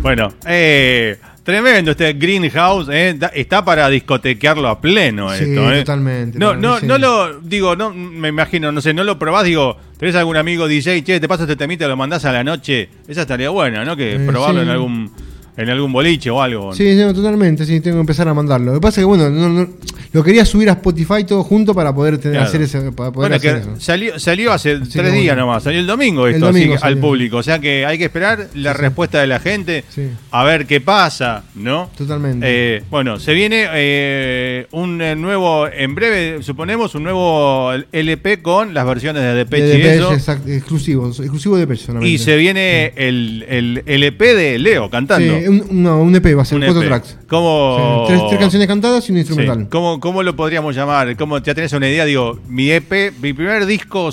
[0.00, 2.88] Bueno, eh, tremendo este Greenhouse.
[2.90, 5.72] eh, da- está para discotequearlo a pleno Sí, esto.
[5.72, 5.78] eh.
[5.80, 6.86] totalmente, No, no, sí.
[6.86, 7.38] no lo.
[7.40, 9.44] Digo, no me imagino, no sé, no lo probás.
[9.44, 12.88] Digo, tenés algún amigo DJ, che, te paso este temita, lo mandás a la noche.
[13.06, 13.94] Esa estaría buena, ¿no?
[13.96, 14.66] Que Eh, probarlo sí.
[14.66, 15.12] en algún
[15.56, 16.72] en algún boliche o algo.
[16.74, 18.72] Sí, no, totalmente, sí, tengo que empezar a mandarlo.
[18.72, 19.68] Lo que pasa es que, bueno, no- no-
[20.12, 22.48] lo quería subir a Spotify todo junto para poder tener, Claro.
[22.48, 23.80] hacer, ese, para poder Bueno, hacer que eso.
[23.80, 25.42] salió, salió hace Así tres días bueno.
[25.46, 27.38] nomás, salió el domingo El esto domingo así, al público.
[27.38, 30.08] O sea que hay que esperar la respuesta de la gente, Sí.
[30.30, 31.90] a ver qué pasa, ¿no?
[31.96, 32.46] Totalmente.
[32.48, 38.74] Eh, bueno, se viene eh, un eh, nuevo, en breve, suponemos, un nuevo LP con
[38.74, 40.12] las versiones de Depeche de y eso.
[40.12, 42.10] exacto, exclusivo, exclusivo de Depeche solamente.
[42.14, 45.41] Y se viene el, el LP de Leo cantando.
[45.42, 46.88] Sí, un, no, un EP va a ser Un cuatro EP.
[46.88, 47.16] tracks.
[47.28, 49.20] ¿Cómo, Sí, tres, tres canciones cantadas y un Sí.
[49.20, 49.68] instrumental.
[49.68, 51.16] ¿Cómo, ¿Cómo lo podríamos llamar?
[51.16, 52.04] ¿Cómo ya tenés una idea?
[52.04, 54.10] Digo, mi EP, mi primer disco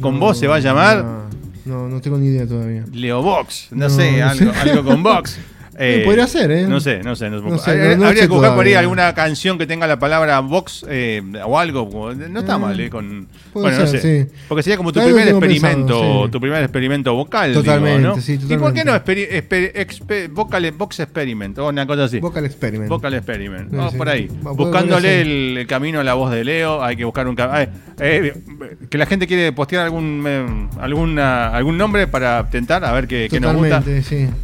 [0.00, 1.04] con vos se va a llamar
[1.64, 2.84] No, no tengo ni idea todavía.
[2.92, 3.68] Leo Box.
[3.70, 4.60] No, No, sé, no algo, sé.
[4.70, 5.38] algo con Box.
[5.78, 6.66] Sí, podría ser, ¿eh?
[6.68, 7.30] No sé, no sé.
[7.30, 9.86] No, No sé, Habría- no- no habría que buscar por ahí alguna canción que tenga
[9.86, 12.12] la palabra Box eh, o algo.
[12.14, 12.90] No está Eh, mal, ¿eh?
[12.90, 14.24] Con, bueno, no ser, sé.
[14.26, 14.32] sí.
[14.48, 16.30] Porque sería como tu primer experimento, pensado, sí.
[16.30, 17.50] tu primer experimento vocal.
[17.50, 18.20] digo, Totalmente, ¿no?
[18.20, 22.20] sí, ¿Y por qué no exper- vocal, Box Experiment o una cosa así?
[22.20, 22.88] Vocal Experiment.
[22.88, 23.70] Vocal Experiment.
[23.96, 24.28] Por ahí.
[24.42, 26.82] Buscándole el, el camino a la voz de Leo.
[26.82, 27.68] Hay que buscar un ca- ay,
[28.00, 28.34] eh,
[28.90, 33.28] Que la gente quiere postear algún eh, alguna, algún nombre para tentar a ver qué,
[33.30, 33.82] qué nos gusta.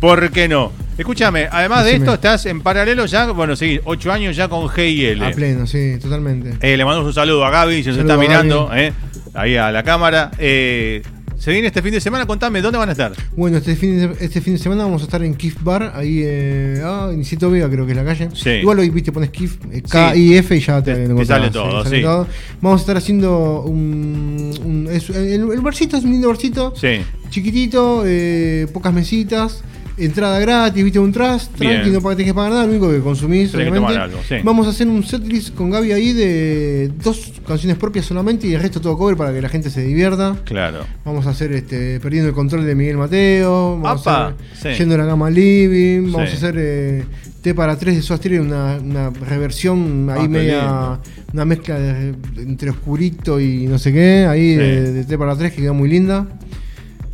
[0.00, 0.72] ¿Por qué no?
[0.98, 2.04] Escúchame, además de Decime.
[2.06, 5.22] esto, estás en paralelo ya, bueno, sí, ocho años ya con GIL.
[5.22, 6.54] A pleno, sí, totalmente.
[6.60, 8.92] Eh, le mandamos un saludo a Gaby, si nos está mirando, eh,
[9.34, 10.32] ahí a la cámara.
[10.38, 11.02] Eh,
[11.38, 13.12] se viene este fin de semana, contame, ¿dónde van a estar?
[13.36, 16.22] Bueno, este fin, de, este fin de semana vamos a estar en Kif Bar, ahí
[16.24, 18.28] eh, ah, en Nieto Vega creo que es la calle.
[18.34, 18.50] Sí.
[18.50, 22.02] Igual hoy viste, pones Kif, eh, K-I-F y ya te, Te- te sale todo, sí.
[22.02, 22.26] todo.
[22.60, 24.52] Vamos a estar haciendo un...
[24.64, 27.02] un- es- el, el barcito es un lindo barcito, Sí.
[27.30, 29.62] chiquitito, eh, pocas mesitas.
[29.98, 33.50] Entrada gratis, viste un trust, tranqui, no tenés que pagar nada, lo único que consumís,
[33.50, 34.36] que algo, sí.
[34.44, 38.60] Vamos a hacer un setlist con Gaby ahí de dos canciones propias solamente y el
[38.60, 40.36] resto todo cover para que la gente se divierta.
[40.44, 40.84] Claro.
[41.04, 43.78] Vamos a hacer este Perdiendo el control de Miguel Mateo.
[43.80, 44.78] Vamos Apa, a hacer sí.
[44.78, 46.12] Yendo a la gama living.
[46.12, 46.34] Vamos Sí.
[46.34, 47.04] a hacer eh,
[47.42, 51.00] T para 3 de Soda Stereo, una, una reversión ahí Ah, media.
[51.32, 54.26] Una mezcla de- entre oscurito y no sé qué.
[54.28, 56.26] Ahí de, de T para 3 que queda muy linda.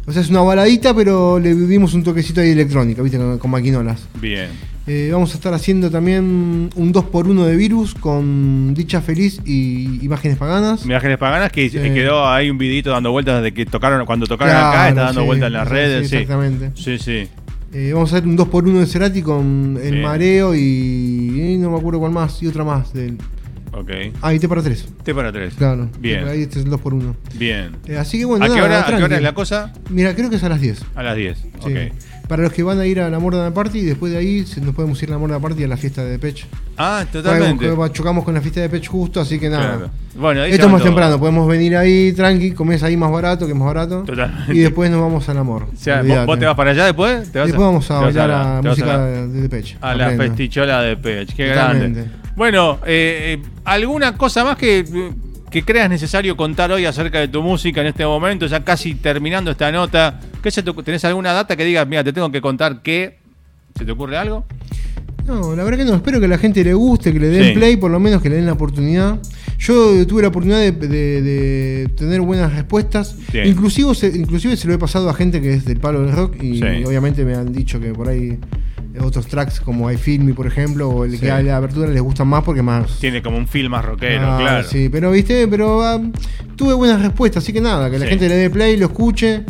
[0.06, 3.16] O sea, es una baladita, pero le dimos un toquecito ahí de electrónica, ¿viste?
[3.18, 4.06] Con, con maquinolas.
[4.20, 4.50] Bien.
[4.86, 10.36] Eh, vamos a estar haciendo también un 2x1 de virus con Dicha Feliz y Imágenes
[10.36, 10.84] Paganas.
[10.84, 14.68] Imágenes paganas que quedó ahí un vidito dando vueltas desde que tocaron, cuando tocaron Claro,
[14.68, 16.10] acá, está dando sí, vueltas en las sí, redes.
[16.10, 16.70] sí, exactamente.
[16.74, 17.28] Sí, sí.
[17.72, 20.02] Eh, vamos a hacer un 2x1 de Cerati con El.
[20.02, 22.92] Mareo y, y no me acuerdo cuál más, y otra más.
[22.92, 23.16] Del,
[23.76, 23.90] Ok.
[24.22, 24.86] ah, y T para 3.
[25.02, 25.54] T para tres.
[25.54, 25.88] Claro.
[25.98, 26.26] Bien.
[26.28, 27.14] Ahí este es el 2x1.
[27.34, 27.76] Bien.
[27.86, 29.04] Eh, así que bueno, ¿A qué, hora, ¿A qué tranqui.
[29.04, 29.72] hora es la cosa?
[29.90, 30.82] Mira, creo que es a las 10.
[30.94, 31.38] A las 10.
[31.38, 31.48] Sí.
[31.60, 31.92] Ok.
[32.28, 34.74] Para los que van a ir a la Morda Party y después de ahí nos
[34.74, 36.46] podemos ir a la Morda Party a la fiesta de Depeche.
[36.78, 37.70] Ah, totalmente.
[37.72, 39.76] Bueno, chocamos con la fiesta de Depeche justo, así que nada.
[39.76, 39.90] Claro.
[40.16, 43.52] Bueno, ahí Esto es más temprano, podemos venir ahí tranqui, comés ahí más barato, que
[43.52, 44.04] es más barato.
[44.04, 44.54] Totalmente.
[44.54, 45.64] Y después nos vamos al amor.
[45.74, 47.30] O sea, ¿vos, te vas para allá después?
[47.30, 49.76] ¿Te vas Después vamos a bailar la- a, vas música la- de, de Depeche.
[49.82, 52.00] A la festichola de Pech, qué Totalmente.
[52.00, 52.23] grande.
[52.36, 54.84] Bueno, eh, eh, ¿alguna cosa más que,
[55.50, 58.46] que creas necesario contar hoy acerca de tu música en este momento?
[58.46, 60.20] Ya casi terminando esta nota.
[60.42, 63.18] ¿Qué se te ocu- ¿Tenés alguna data que digas, mira, te tengo que contar qué?
[63.78, 64.44] ¿Se te ocurre algo?
[65.26, 65.94] No, la verdad que no.
[65.94, 67.52] Espero que a la gente le guste, que le den Sí.
[67.58, 69.18] play, por lo menos que le den la oportunidad.
[69.58, 73.16] Yo tuve la oportunidad de, de- de tener buenas respuestas.
[73.32, 76.42] Inclusive se, inclusive se lo he pasado a gente que es del palo del rock
[76.42, 76.64] y, Sí.
[76.84, 78.38] obviamente me han dicho que por ahí
[79.00, 81.18] otros tracks como I Feel Me, por ejemplo, o el Sí.
[81.18, 82.98] que hay la abertura les gustan más porque más...
[83.00, 84.68] Tiene como un film más rockero, Ah, claro.
[84.68, 86.00] Sí, pero viste, pero ah,
[86.56, 88.10] tuve buenas respuestas, así que nada, que la Sí.
[88.10, 89.42] gente le dé play, lo escuche.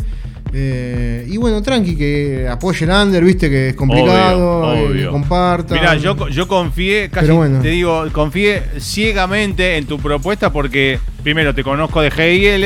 [0.57, 5.01] eh, y bueno, tranqui, que apoye el under, viste, que es complicado, Obvio, obvio.
[5.05, 5.75] que comparta.
[5.75, 7.59] Mira, yo, yo confié, casi bueno.
[7.61, 12.65] te digo, confié ciegamente en tu propuesta porque primero te conozco de GIL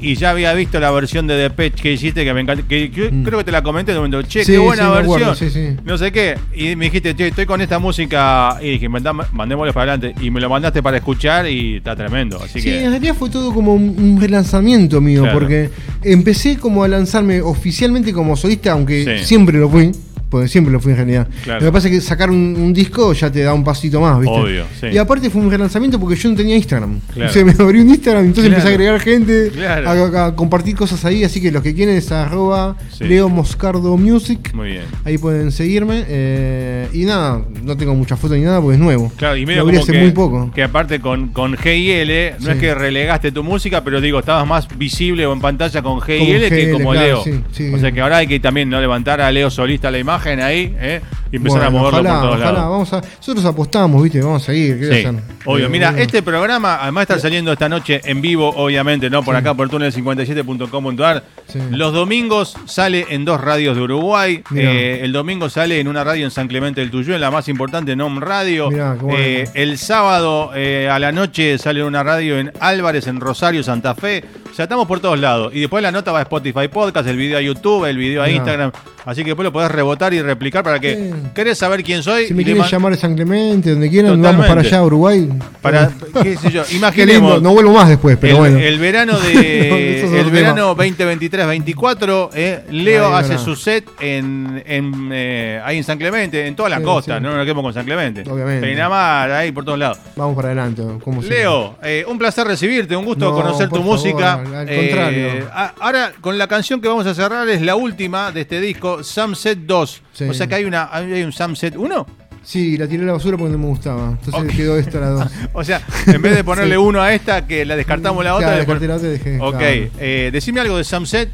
[0.00, 0.08] Sí.
[0.10, 2.44] y ya había visto la versión de Depeche que hiciste que me.
[2.44, 3.22] Que, que Mm.
[3.22, 4.28] creo que te la comenté en un momento.
[4.28, 5.80] Che, Sí, qué buena sí, versión.
[5.84, 6.36] No sé qué.
[6.54, 8.56] Y me dijiste, che, estoy con esta música.
[8.60, 10.20] Y dije, mandémoslo para adelante.
[10.24, 12.38] Y me lo mandaste para escuchar y está tremendo.
[12.42, 12.82] Así Sí, que.
[12.82, 15.38] en realidad fue todo como un, relanzamiento mío, Claro.
[15.38, 15.70] porque
[16.02, 19.92] empecé como a lanzarme oficialmente como solista, aunque siempre lo fui,
[20.30, 21.28] porque siempre lo fui en realidad.
[21.44, 21.60] Claro.
[21.60, 24.18] Lo que pasa es que sacar un, un disco ya te da un pasito más,
[24.20, 24.34] ¿viste?
[24.38, 24.86] Obvio, sí.
[24.92, 27.00] Y aparte fue un relanzamiento porque yo no tenía Instagram.
[27.12, 27.30] Claro.
[27.30, 28.56] O sea, me abrí un Instagram, entonces Claro.
[28.56, 30.16] empecé a agregar gente, Claro.
[30.16, 33.04] a, a compartir cosas ahí, así que los que quieren es arroba Sí.
[33.04, 34.52] Leo Moscardo Music.
[34.54, 34.84] Muy bien.
[35.04, 36.04] Ahí pueden seguirme.
[36.08, 39.12] eh, y nada, no tengo muchas fotos ni nada porque es nuevo.
[39.16, 40.50] Claro, y medio Lo como hace que, muy poco.
[40.54, 42.08] que aparte con, con GIL,
[42.38, 42.50] no Sí.
[42.52, 46.18] es que relegaste tu música, pero digo, estabas más visible o en pantalla con GIL
[46.18, 47.20] Como que GL, como Leo.
[47.20, 50.76] O sea que ahora hay que también no levantar a Leo solista la imagen ahí
[50.78, 51.00] ¿eh?
[51.32, 52.70] Y empezar a moverlo ojalá, por todos ojalá, lados.
[52.70, 54.20] vamos a, nosotros apostamos, ¿viste?
[54.20, 54.78] Vamos a seguir.
[54.80, 55.20] ¿qué voy a Sí, hacer?
[55.44, 55.66] obvio.
[55.66, 56.02] Eh, Mira, bueno.
[56.04, 59.22] este programa además está saliendo esta noche en vivo, obviamente, ¿no?
[59.22, 61.24] Por acá, por túnel57.com.ar.
[61.46, 61.58] Sí.
[61.70, 64.42] Los domingos sale en dos radios de Uruguay.
[64.54, 67.48] Eh, el domingo sale en una radio en San Clemente del Tuyú, en la más
[67.48, 68.70] importante, NOM Radio.
[68.70, 69.18] Mirá, bueno.
[69.18, 73.94] Eh, el sábado a la noche sale en una radio en Álvarez, en Rosario, Santa
[73.94, 74.24] Fe.
[74.50, 75.52] O sea, estamos por todos lados.
[75.54, 78.26] Y después la nota va a Spotify Podcast, el video a YouTube, el video a
[78.26, 78.36] Mirá.
[78.36, 78.72] Instagram.
[79.06, 81.12] Así que después lo podés rebotar y replicar para que.
[81.34, 82.26] Querés saber quién soy.
[82.28, 84.48] Si me quieren llamar de San Clemente, donde quieran, vamos Totalmente.
[84.48, 85.28] para allá, Uruguay.
[85.62, 85.90] para,
[86.22, 87.34] qué sé yo, imaginemos.
[87.34, 88.58] lindo, no vuelvo más después, pero el, bueno.
[88.58, 95.60] el verano No, de el verano 2023-24, eh, Leo hace su set en, en, eh,
[95.64, 97.22] ahí en San Clemente, en toda la Sí, costa, sí.
[97.22, 98.24] no nos quedemos con San Clemente.
[98.28, 98.66] Obviamente.
[98.66, 99.98] Peinamar, ahí por todos lados.
[100.16, 100.82] Vamos para adelante.
[101.28, 104.34] Leo, eh, un placer recibirte, un gusto No, conocer tu favor, música.
[104.34, 105.48] al contrario.
[105.52, 109.02] a- ahora, con la canción que vamos a cerrar es la última de este disco,
[109.02, 110.02] Sunset 2.
[110.12, 110.24] Sí.
[110.24, 112.06] O sea que hay, una, hay un Sunset 1.
[112.42, 114.10] Sí, la tiré a la basura porque no me gustaba.
[114.18, 114.48] Entonces Ok.
[114.56, 115.30] quedó esta la dos.
[115.52, 116.78] O sea, en vez de ponerle Sí.
[116.80, 118.64] uno a esta, que la descartamos la otra.
[118.64, 119.64] Claro, la dejé, Ok, claro.
[119.98, 121.30] eh, decime algo de Sunset.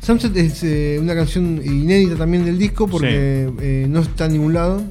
[0.00, 4.54] Sunset es eh, una canción inédita también del disco porque eh, no está en ningún
[4.54, 4.82] lado.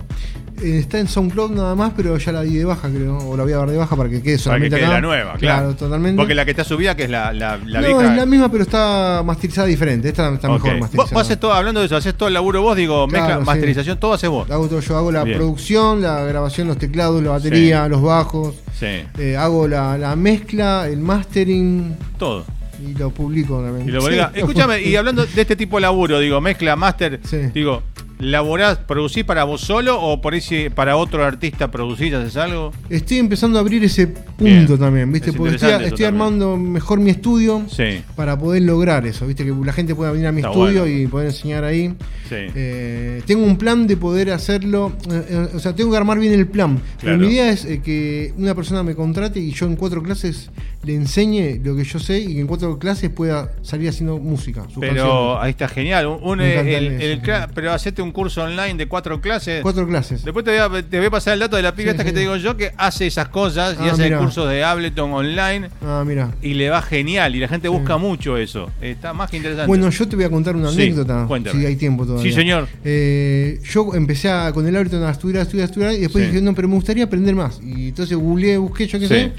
[0.62, 3.18] Eh, está en SoundCloud nada más, pero ya la di de baja, creo.
[3.18, 4.94] O la voy a dar de baja para que quede Para que solamente quede acá.
[4.96, 5.76] la nueva, claro.
[5.76, 6.18] totalmente.
[6.18, 8.12] Porque la que está subida, que es la, la, la no, vieja.
[8.12, 10.10] es la misma, pero está masterizada diferente.
[10.10, 10.64] Esta está Ok.
[10.64, 11.14] mejor masterizada.
[11.14, 13.46] vos haces todo, hablando de eso, haces todo el laburo vos, digo, Claro, mezcla, sí.
[13.46, 14.50] masterización, todo haces vos.
[14.52, 15.38] Hago todo yo, hago la Bien.
[15.38, 18.56] producción, la grabación, los teclados, la batería, los bajos.
[18.78, 18.86] Sí,
[19.18, 22.46] Eh, hago la, la mezcla, el mastering todo.
[22.82, 23.88] y lo publico también.
[23.90, 27.38] Y lo Sí, Escúchame, y hablando de este tipo de laburo, digo, mezcla, máster, Sí.
[27.54, 27.84] digo,
[28.20, 32.72] ¿laborás, producís para vos solo o por si para otro artista producís, haces algo?
[32.90, 34.78] Estoy empezando a abrir ese punto Bien.
[34.78, 35.32] también, ¿viste?
[35.32, 39.46] Es Porque estoy, armando mejor mi estudio Sí, para poder lograr eso, ¿viste?
[39.46, 40.96] Que la gente pueda venir a mi Está estudio bueno.
[41.00, 41.94] y poder enseñar ahí.
[42.28, 42.36] sí.
[42.56, 46.34] Eh, tengo un plan de poder hacerlo, eh, eh, o sea, tengo que armar bien
[46.34, 46.80] el plan.
[47.02, 50.50] Pero mi idea es que una persona me contrate y yo en cuatro clases
[50.84, 54.64] le enseñe lo que yo sé y que en cuatro clases pueda salir haciendo música.
[54.80, 55.38] Pero canciones.
[55.42, 56.08] ahí está genial.
[56.22, 59.62] Un, el- el cla- pero hacete un curso online de cuatro clases.
[59.62, 60.24] Cuatro clases.
[60.24, 62.04] Después te voy, a, te voy a pasar el dato de la piba Sí, esta
[62.04, 65.70] que te digo yo, que hace esas cosas y Ah, hace cursos de Ableton online
[65.82, 66.32] Ah, mira.
[66.42, 67.36] y le va genial.
[67.36, 68.70] Y la gente busca mucho eso.
[68.82, 69.68] Está más que interesante.
[69.68, 71.60] Bueno, yo te voy a contar una Sí, anécdota, cuéntame.
[71.60, 72.30] si hay tiempo todavía.
[72.30, 72.68] Sí, señor.
[72.84, 76.26] Eh, yo empecé a- con el Ableton a estudiar, a estudiar, a estudiar, y después
[76.28, 77.60] dije, no, pero me gustaría aprender más.
[77.64, 79.32] Y entonces googleé, busqué, yo qué sé,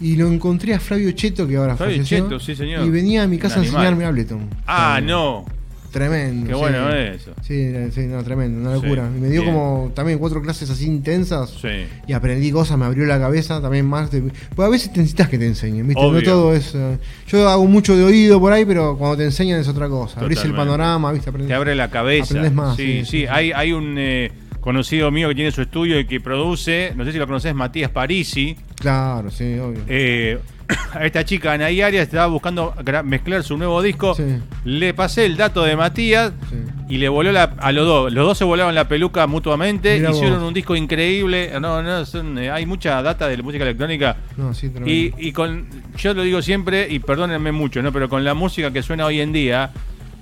[0.00, 2.84] y lo encontré a Flavio Cheto, que ahora Flavio falleció, Cheto, sí, señor.
[2.86, 4.48] Y venía a mi casa Un a enseñarme Ableton.
[4.66, 5.44] ah, Tremendo.
[5.46, 5.61] no.
[5.92, 6.46] Tremendo.
[6.46, 6.58] Qué sí.
[6.58, 7.32] bueno eso.
[7.42, 9.10] Sí, era- sí, no, tremendo, una Sí, locura.
[9.14, 9.54] Y me dio bien.
[9.54, 11.50] como también cuatro clases así intensas.
[11.60, 11.68] Sí.
[12.06, 14.10] Y aprendí cosas, me abrió la cabeza también más.
[14.10, 14.22] De,
[14.54, 16.02] pues a veces te necesitas que te enseñen, ¿viste?
[16.02, 16.20] Obvio.
[16.20, 16.74] No todo es.
[16.74, 20.20] eh, yo hago mucho de oído por ahí, pero cuando te enseñan es otra cosa.
[20.20, 21.28] Abrís el panorama, ¿viste?
[21.28, 21.48] Aprendés.
[21.48, 22.24] Te abre la cabeza.
[22.24, 23.04] Aprendés más, Sí, sí, sí.
[23.04, 23.26] sí, sí.
[23.26, 27.12] Hay, hay un eh, conocido mío que tiene su estudio y que produce, no sé
[27.12, 28.56] si lo conoces, Matías Parisi.
[28.76, 29.80] Claro, sí, obvio.
[29.88, 30.38] Eh,
[30.94, 34.14] a esta chica Anaí Arias estaba buscando mezclar su nuevo disco.
[34.14, 34.24] Sí.
[34.64, 36.56] Le pasé el dato de Matías Sí.
[36.88, 38.12] y le voló la, a los dos.
[38.12, 39.98] Los dos se volaban la peluca mutuamente.
[39.98, 40.48] Mirá hicieron vos.
[40.48, 41.50] un disco increíble.
[41.60, 44.16] No, no, son, eh, hay mucha data de la música electrónica.
[44.36, 44.70] No, sí.
[44.86, 45.66] Y, y con,
[45.96, 47.92] yo lo digo siempre, y perdónenme mucho, ¿no?
[47.92, 49.70] Pero con la música que suena hoy en día,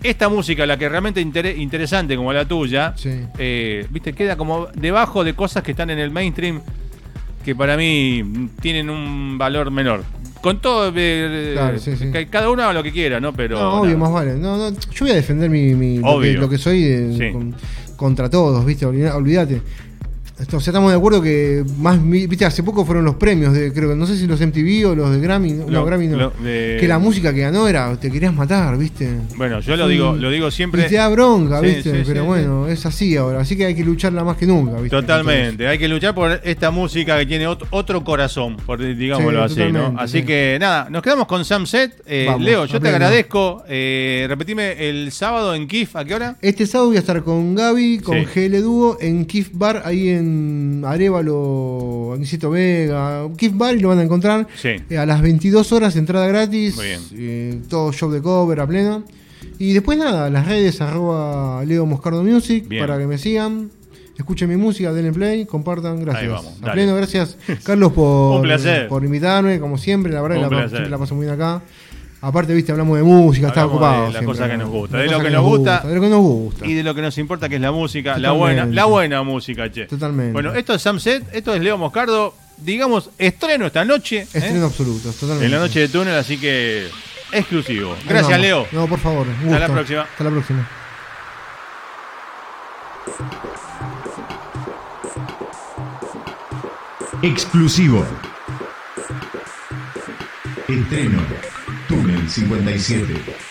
[0.03, 3.11] esta música, la que realmente intere- interesante como la tuya, Sí.
[3.39, 6.63] eh, viste, queda como debajo de cosas que están en el mainstream
[7.45, 10.05] que para mí tienen un valor menor.
[10.41, 12.11] Con todo, eh, Claro, sí, sí.
[12.11, 13.33] que cada uno haga lo que quiera, ¿no?
[13.35, 13.59] Pero.
[13.59, 13.99] no, obvio, nada.
[13.99, 14.35] más vale.
[14.37, 16.41] No, no, yo voy a defender mi, mi- lo, que, Obvio.
[16.41, 17.33] lo que soy de- Sí.
[17.33, 17.55] con-
[17.97, 18.87] contra todos, ¿viste?
[18.87, 19.61] Olvídate.
[20.47, 23.91] O sea, estamos de acuerdo que más, viste, hace poco fueron los premios de, creo
[23.91, 26.17] que, no sé si los MTV o los de Grammy, no, Grammy no.
[26.17, 29.09] lo de- Que la música que ganó era, te querías matar, ¿viste?
[29.37, 29.93] Bueno, yo lo Sí.
[29.93, 30.87] digo, lo digo siempre.
[30.87, 31.93] Y te da bronca, Sí, ¿viste?
[31.97, 33.41] sí, Pero bueno, es así ahora.
[33.41, 34.91] Así que hay que lucharla más que nunca, ¿viste?
[34.97, 39.61] Totalmente, hay que luchar por esta música que tiene ot- otro corazón, por, digámoslo Sí,
[39.63, 39.95] así, ¿no?
[39.99, 40.25] Así sí.
[40.25, 42.03] que nada, nos quedamos con Samset.
[42.07, 43.63] Eh, Vamos, Leo, yo te agradezco.
[43.69, 46.37] Eh, repetime el sábado en KIF, ¿a qué hora?
[46.41, 48.25] Este sábado voy a estar con Gaby, con.
[48.25, 50.30] GL Dúo, en Kif Bar, ahí en
[50.85, 53.29] Arevalo, Aniceto Vega.
[53.37, 54.47] Kif Bar y lo van a encontrar.
[54.57, 54.71] Sí.
[54.89, 56.77] Eh, a las 22 horas, entrada gratis.
[56.77, 57.01] Muy bien.
[57.15, 59.05] eh, todo show de cover a pleno.
[59.59, 62.85] Y después nada, las redes arroba Leo Moscardo Music Bien.
[62.87, 63.71] para que me sigan.
[64.17, 66.25] Escuchen mi música, denle play, compartan, gracias.
[66.25, 68.87] Ahí vamos, A pleno, gracias Carlos por, Un placer.
[68.87, 70.69] por invitarme, como siempre, la verdad Un la, placer.
[70.71, 71.63] siempre la paso muy bien acá.
[72.23, 74.01] Aparte, viste, hablamos de música, estaba Hablamos ocupado.
[74.01, 74.65] de las siempre, cosas que ¿no?
[74.65, 75.81] nos gusta, de lo que nos gusta.
[75.81, 76.67] De lo que nos gusta.
[76.67, 79.71] Y de lo que nos importa, que es la música, la buena, la buena música,
[79.73, 79.87] che.
[79.87, 80.33] Totalmente.
[80.33, 84.19] Bueno, esto es Samset, esto es Leo Moscardo, digamos, estreno esta noche.
[84.19, 84.29] ¿eh?
[84.35, 85.47] Estreno absoluto, totalmente.
[85.47, 86.89] En la noche de túnel, así que
[87.33, 87.97] exclusivo.
[88.07, 88.39] Gracias.
[88.39, 88.67] Leo.
[88.73, 89.27] No, por favor.
[89.27, 90.03] un Hasta la próxima.
[90.03, 90.69] Hasta la próxima.
[97.23, 98.05] Exclusivo.
[100.69, 101.23] Estreno.
[101.91, 103.50] Túnel 57.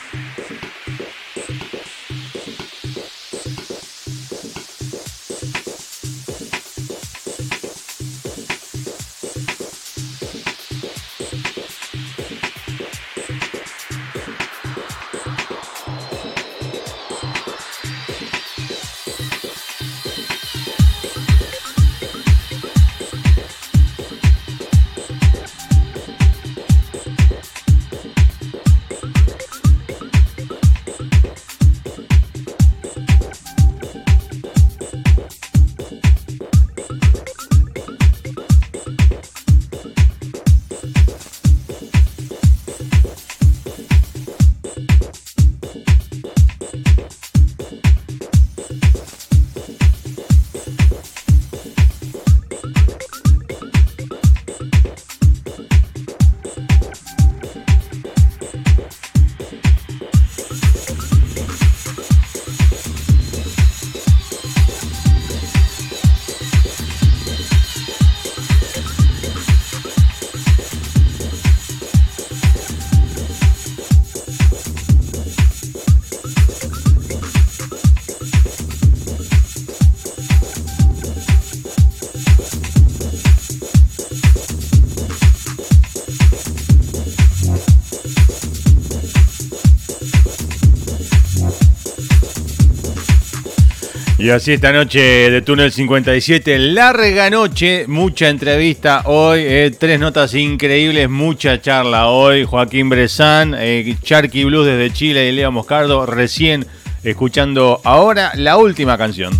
[94.20, 100.34] Y así esta noche de Túnel 57, larga noche, mucha entrevista hoy, eh, tres notas
[100.34, 102.43] increíbles, mucha charla hoy.
[102.43, 106.65] Joaquín Bresan, eh, Charky Blues desde Chile y Leo Moscardo, recién
[107.01, 109.32] escuchando ahora la última canción.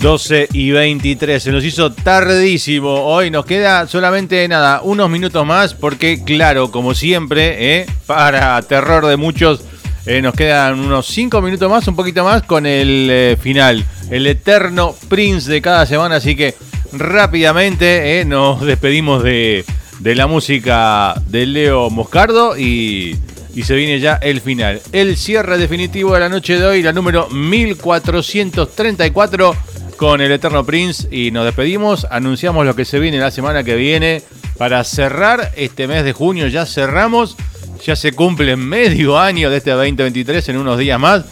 [0.00, 3.04] 12 y 23, se nos hizo tardísimo.
[3.04, 9.06] Hoy nos queda solamente nada, unos minutos más, porque claro, como siempre, eh, para terror
[9.06, 9.60] de muchos,
[10.06, 14.26] eh, nos quedan unos 5 minutos más, un poquito más, con el eh, final, el
[14.26, 16.16] eterno Prince de cada semana.
[16.16, 16.54] Así que
[16.92, 19.64] rápidamente eh, nos despedimos de,
[20.00, 23.16] de la música de Leo Moscardo y,
[23.54, 24.80] y se viene ya el final.
[24.92, 29.56] El cierre definitivo de la noche de hoy, la número 1434
[29.96, 32.06] con el Eterno Prince y nos despedimos.
[32.10, 34.22] Anunciamos lo que se viene la semana que viene
[34.58, 36.48] para cerrar este mes de junio.
[36.48, 37.36] Ya cerramos,
[37.84, 41.26] ya se cumple medio año de este 2023 en unos días más.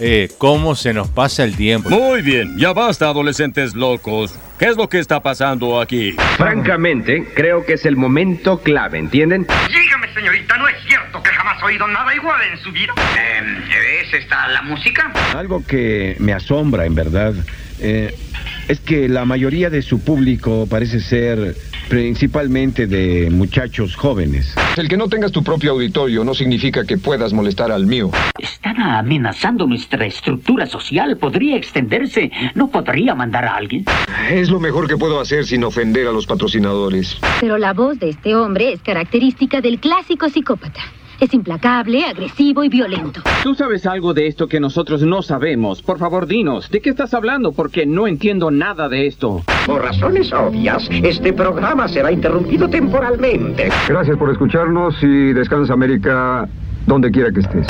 [0.00, 1.90] Eh, ¿Cómo se nos pasa el tiempo?
[1.90, 4.34] Muy bien, ya basta, adolescentes locos.
[4.58, 6.16] ¿Qué es lo que está pasando aquí?
[6.36, 9.46] Francamente, creo que es el momento clave, ¿entienden?
[9.68, 12.94] Dígame, señorita, ¿no es cierto que jamás ha oído nada igual en su vida?
[14.02, 15.12] ¿Es esta la música?
[15.36, 17.34] Algo que me asombra, en verdad,
[17.80, 18.14] eh,
[18.68, 21.56] es que la mayoría de su público parece ser
[21.88, 24.54] principalmente de muchachos jóvenes.
[24.76, 28.10] El que no tengas tu propio auditorio no significa que puedas molestar al mío.
[28.38, 31.16] Están amenazando nuestra estructura social.
[31.16, 32.30] Podría extenderse.
[32.54, 33.84] ¿No podría mandar a alguien?
[34.30, 37.18] Es lo mejor que puedo hacer sin ofender a los patrocinadores.
[37.40, 40.80] Pero la voz de este hombre es característica del clásico psicópata.
[41.20, 43.20] Es implacable, agresivo y violento.
[43.42, 45.82] Tú sabes algo de esto que nosotros no sabemos.
[45.82, 47.50] Por favor, dinos, ¿de qué estás hablando?
[47.52, 49.42] Porque no entiendo nada de esto.
[49.66, 53.68] Por razones obvias, este programa será interrumpido temporalmente.
[53.88, 56.48] Gracias por escucharnos y descansa América
[56.86, 57.66] donde quiera que estés.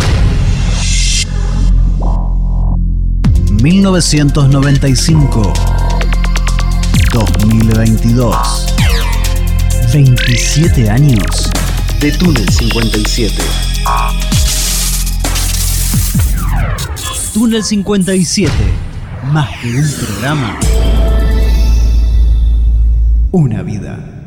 [3.62, 5.53] 1995
[7.12, 8.74] 2022
[9.92, 11.51] 27 años
[12.01, 13.34] de Túnel 57
[17.34, 18.53] Túnel 57
[19.32, 20.61] Más que un programa.
[23.32, 24.18] Una vida